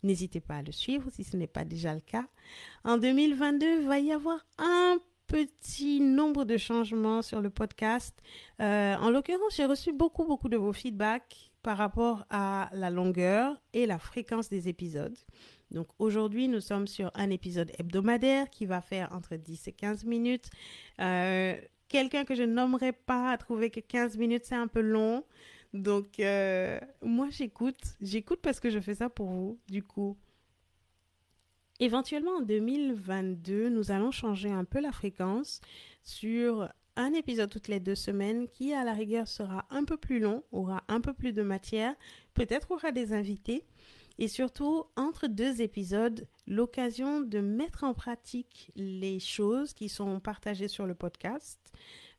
N'hésitez 0.04 0.39
pas 0.39 0.56
à 0.56 0.62
le 0.63 0.72
suivre 0.72 1.10
si 1.12 1.24
ce 1.24 1.38
n'est 1.38 1.48
pas 1.48 1.63
déjà 1.63 1.94
le 1.94 2.02
cas. 2.02 2.26
En 2.84 2.98
2022, 2.98 3.82
il 3.82 3.88
va 3.88 4.00
y 4.00 4.12
avoir 4.12 4.39
un 4.58 4.98
petit 5.28 6.02
nombre 6.02 6.44
de 6.44 6.58
changements 6.58 7.22
sur 7.22 7.39
le 7.39 7.52
podcast. 7.52 8.17
Euh, 8.60 8.96
en 8.96 9.12
l'occurrence, 9.12 9.56
j'ai 9.56 9.65
reçu 9.65 9.94
beaucoup, 9.94 10.26
beaucoup 10.26 10.50
de 10.50 10.58
vos 10.58 10.74
feedbacks 10.74 11.51
par 11.63 11.78
rapport 11.78 12.26
à 12.30 12.69
la 12.74 12.89
longueur 12.89 13.60
et 13.74 13.86
la 13.86 14.00
fréquence 14.00 14.50
des 14.50 14.67
épisodes. 14.67 15.17
Donc 15.71 15.88
aujourd'hui, 16.00 16.47
nous 16.47 16.60
sommes 16.60 16.88
sur 16.88 17.12
un 17.15 17.30
épisode 17.30 17.71
hebdomadaire 17.80 18.50
qui 18.50 18.65
va 18.65 18.82
faire 18.82 19.12
entre 19.13 19.36
10 19.36 19.67
et 19.67 19.71
15 19.71 20.04
minutes. 20.06 20.50
Euh, 21.00 21.56
quelqu'un 21.88 22.26
que 22.26 22.36
je 22.36 22.43
nommerai 22.43 22.91
pas 22.91 23.32
a 23.32 23.38
trouvé 23.38 23.69
que 23.69 23.80
15 23.80 24.17
minutes, 24.17 24.45
c'est 24.45 24.56
un 24.56 24.67
peu 24.67 24.82
long. 24.82 25.24
Donc, 25.74 26.19
euh, 26.19 26.80
moi, 27.02 27.30
j'écoute. 27.30 27.80
J'écoute 28.02 28.39
parce 28.41 28.60
que 28.60 28.69
je 28.69 28.80
fais 28.80 28.95
ça 28.95 29.10
pour 29.10 29.30
vous, 29.30 29.60
du 29.69 29.84
coup. 29.84 30.17
Éventuellement, 31.80 32.38
en 32.38 32.41
2022, 32.41 33.69
nous 33.69 33.91
allons 33.91 34.12
changer 34.12 34.52
un 34.52 34.65
peu 34.65 34.80
la 34.82 34.91
fréquence 34.91 35.62
sur 36.04 36.69
un 37.02 37.14
épisode 37.14 37.50
toutes 37.50 37.68
les 37.68 37.80
deux 37.80 37.96
semaines 37.96 38.48
qui, 38.48 38.74
à 38.74 38.84
la 38.84 38.94
rigueur, 38.94 39.28
sera 39.28 39.66
un 39.70 39.84
peu 39.84 39.98
plus 39.98 40.20
long, 40.20 40.44
aura 40.52 40.84
un 40.88 41.02
peu 41.02 41.14
plus 41.14 41.34
de 41.34 41.42
matière, 41.42 41.96
peut-être 42.34 42.72
aura 42.72 42.92
des 42.92 43.14
invités. 43.14 43.66
Et 44.20 44.28
surtout, 44.28 44.86
entre 44.96 45.28
deux 45.28 45.62
épisodes, 45.62 46.28
l'occasion 46.46 47.22
de 47.22 47.40
mettre 47.40 47.84
en 47.84 47.94
pratique 47.94 48.72
les 48.76 49.20
choses 49.20 49.74
qui 49.74 49.90
sont 49.90 50.20
partagées 50.20 50.68
sur 50.68 50.86
le 50.86 50.94
podcast, 50.94 51.60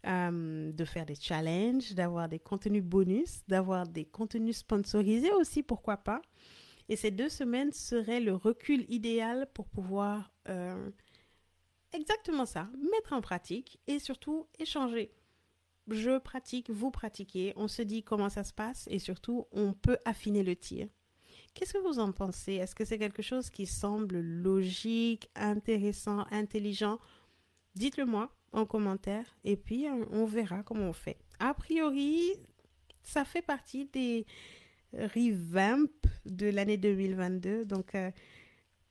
euh, 0.06 0.72
de 0.72 0.84
faire 0.84 1.06
des 1.06 1.14
challenges, 1.14 1.94
d'avoir 1.94 2.28
des 2.28 2.40
contenus 2.40 2.82
bonus, 2.82 3.42
d'avoir 3.46 3.86
des 3.86 4.04
contenus 4.04 4.56
sponsorisés 4.58 5.32
aussi, 5.32 5.62
pourquoi 5.62 5.96
pas. 5.96 6.22
Et 6.88 6.96
ces 6.96 7.12
deux 7.12 7.28
semaines 7.28 7.72
seraient 7.72 8.20
le 8.20 8.34
recul 8.34 8.84
idéal 8.88 9.46
pour 9.54 9.68
pouvoir 9.68 10.32
euh, 10.48 10.90
exactement 11.92 12.46
ça, 12.46 12.68
mettre 12.92 13.12
en 13.12 13.20
pratique 13.20 13.80
et 13.86 13.98
surtout 13.98 14.46
échanger. 14.58 15.12
Je 15.88 16.18
pratique, 16.18 16.70
vous 16.70 16.90
pratiquez, 16.90 17.52
on 17.56 17.68
se 17.68 17.82
dit 17.82 18.02
comment 18.02 18.28
ça 18.28 18.44
se 18.44 18.52
passe 18.52 18.86
et 18.90 18.98
surtout 18.98 19.46
on 19.52 19.72
peut 19.72 19.98
affiner 20.04 20.42
le 20.42 20.54
tir. 20.54 20.88
Qu'est-ce 21.54 21.72
que 21.74 21.86
vous 21.86 21.98
en 21.98 22.12
pensez? 22.12 22.54
Est-ce 22.54 22.74
que 22.74 22.84
c'est 22.84 22.98
quelque 22.98 23.22
chose 23.22 23.50
qui 23.50 23.66
semble 23.66 24.20
logique, 24.20 25.28
intéressant, 25.34 26.24
intelligent? 26.30 26.98
Dites-le 27.74 28.06
moi 28.06 28.30
en 28.52 28.64
commentaire 28.64 29.26
et 29.44 29.56
puis 29.56 29.86
on 30.10 30.24
verra 30.24 30.62
comment 30.62 30.88
on 30.88 30.92
fait. 30.92 31.18
A 31.40 31.52
priori, 31.54 32.32
ça 33.02 33.24
fait 33.24 33.42
partie 33.42 33.86
des 33.86 34.26
revamps 34.92 35.90
de 36.26 36.46
l'année 36.46 36.76
2022. 36.76 37.64
Donc, 37.64 37.94
euh, 37.94 38.10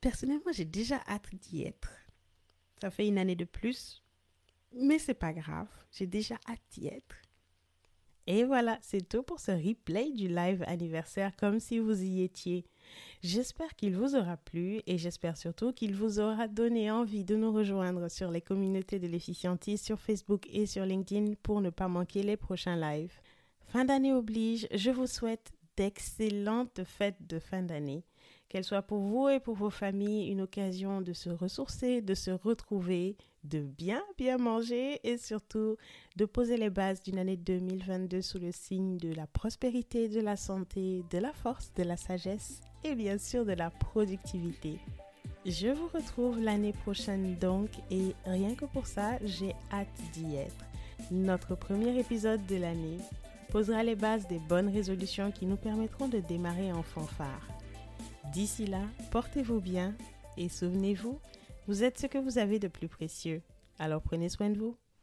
personnellement, 0.00 0.52
j'ai 0.52 0.64
déjà 0.64 1.00
hâte 1.08 1.34
d'y 1.34 1.62
être. 1.62 2.01
Ça 2.82 2.90
fait 2.90 3.06
une 3.06 3.18
année 3.18 3.36
de 3.36 3.44
plus, 3.44 4.02
mais 4.72 4.98
c'est 4.98 5.14
pas 5.14 5.32
grave. 5.32 5.68
J'ai 5.92 6.08
déjà 6.08 6.34
hâte 6.48 6.58
d'y 6.72 6.88
être. 6.88 7.14
Et 8.26 8.42
voilà, 8.42 8.76
c'est 8.82 9.08
tout 9.08 9.22
pour 9.22 9.38
ce 9.38 9.52
replay 9.52 10.10
du 10.10 10.26
live 10.26 10.64
anniversaire 10.66 11.36
comme 11.36 11.60
si 11.60 11.78
vous 11.78 12.02
y 12.02 12.22
étiez. 12.22 12.66
J'espère 13.22 13.76
qu'il 13.76 13.94
vous 13.94 14.16
aura 14.16 14.36
plu 14.36 14.80
et 14.88 14.98
j'espère 14.98 15.36
surtout 15.36 15.72
qu'il 15.72 15.94
vous 15.94 16.18
aura 16.18 16.48
donné 16.48 16.90
envie 16.90 17.22
de 17.22 17.36
nous 17.36 17.52
rejoindre 17.52 18.08
sur 18.08 18.32
les 18.32 18.40
communautés 18.40 18.98
de 18.98 19.06
l'efficientiste 19.06 19.86
sur 19.86 20.00
Facebook 20.00 20.48
et 20.50 20.66
sur 20.66 20.84
LinkedIn 20.84 21.34
pour 21.40 21.60
ne 21.60 21.70
pas 21.70 21.86
manquer 21.86 22.24
les 22.24 22.36
prochains 22.36 22.74
lives. 22.74 23.14
Fin 23.68 23.84
d'année 23.84 24.12
oblige, 24.12 24.66
je 24.74 24.90
vous 24.90 25.06
souhaite 25.06 25.52
d'excellentes 25.76 26.84
fêtes 26.84 27.26
de 27.26 27.38
fin 27.38 27.62
d'année 27.62 28.04
Qu'elle 28.48 28.64
soit 28.64 28.82
pour 28.82 29.00
vous 29.00 29.28
et 29.28 29.40
pour 29.40 29.54
vos 29.54 29.70
familles 29.70 30.30
une 30.30 30.42
occasion 30.42 31.00
de 31.00 31.14
se 31.14 31.30
ressourcer, 31.30 32.02
de 32.02 32.14
se 32.14 32.30
retrouver, 32.30 33.16
de 33.44 33.60
bien, 33.60 34.02
bien 34.18 34.36
manger 34.36 35.00
et 35.04 35.16
surtout 35.16 35.76
de 36.16 36.24
poser 36.26 36.58
les 36.58 36.68
bases 36.68 37.02
d'une 37.02 37.18
année 37.18 37.38
2022 37.38 38.20
sous 38.20 38.38
le 38.38 38.52
signe 38.52 38.98
de 38.98 39.14
la 39.14 39.26
prospérité, 39.26 40.08
de 40.08 40.20
la 40.20 40.36
santé, 40.36 41.02
de 41.10 41.18
la 41.18 41.32
force, 41.32 41.72
de 41.74 41.82
la 41.82 41.96
sagesse 41.96 42.60
et 42.84 42.94
bien 42.94 43.16
sûr 43.16 43.46
de 43.46 43.52
la 43.52 43.70
productivité. 43.70 44.78
Je 45.46 45.68
vous 45.68 45.88
retrouve 45.88 46.38
l'année 46.38 46.72
prochaine 46.72 47.36
donc 47.38 47.70
et 47.90 48.14
rien 48.26 48.54
que 48.54 48.66
pour 48.66 48.86
ça, 48.86 49.18
j'ai 49.24 49.54
hâte 49.72 49.88
d'y 50.12 50.36
être. 50.36 50.64
Notre 51.10 51.56
premier 51.56 51.98
épisode 51.98 52.44
de 52.46 52.56
l'année 52.56 52.98
posera 53.52 53.82
les 53.82 53.96
bases 53.96 54.26
des 54.28 54.38
bonnes 54.38 54.70
résolutions 54.70 55.30
qui 55.30 55.44
nous 55.44 55.56
permettront 55.56 56.08
de 56.08 56.20
démarrer 56.20 56.72
en 56.72 56.82
fanfare. 56.82 57.46
D'ici 58.32 58.64
là, 58.64 58.80
portez-vous 59.10 59.60
bien 59.60 59.94
et 60.38 60.48
souvenez-vous, 60.48 61.20
vous 61.68 61.84
êtes 61.84 61.98
ce 61.98 62.06
que 62.06 62.16
vous 62.16 62.38
avez 62.38 62.58
de 62.58 62.68
plus 62.68 62.88
précieux. 62.88 63.42
Alors 63.78 64.00
prenez 64.00 64.30
soin 64.30 64.48
de 64.48 64.58
vous. 64.58 64.74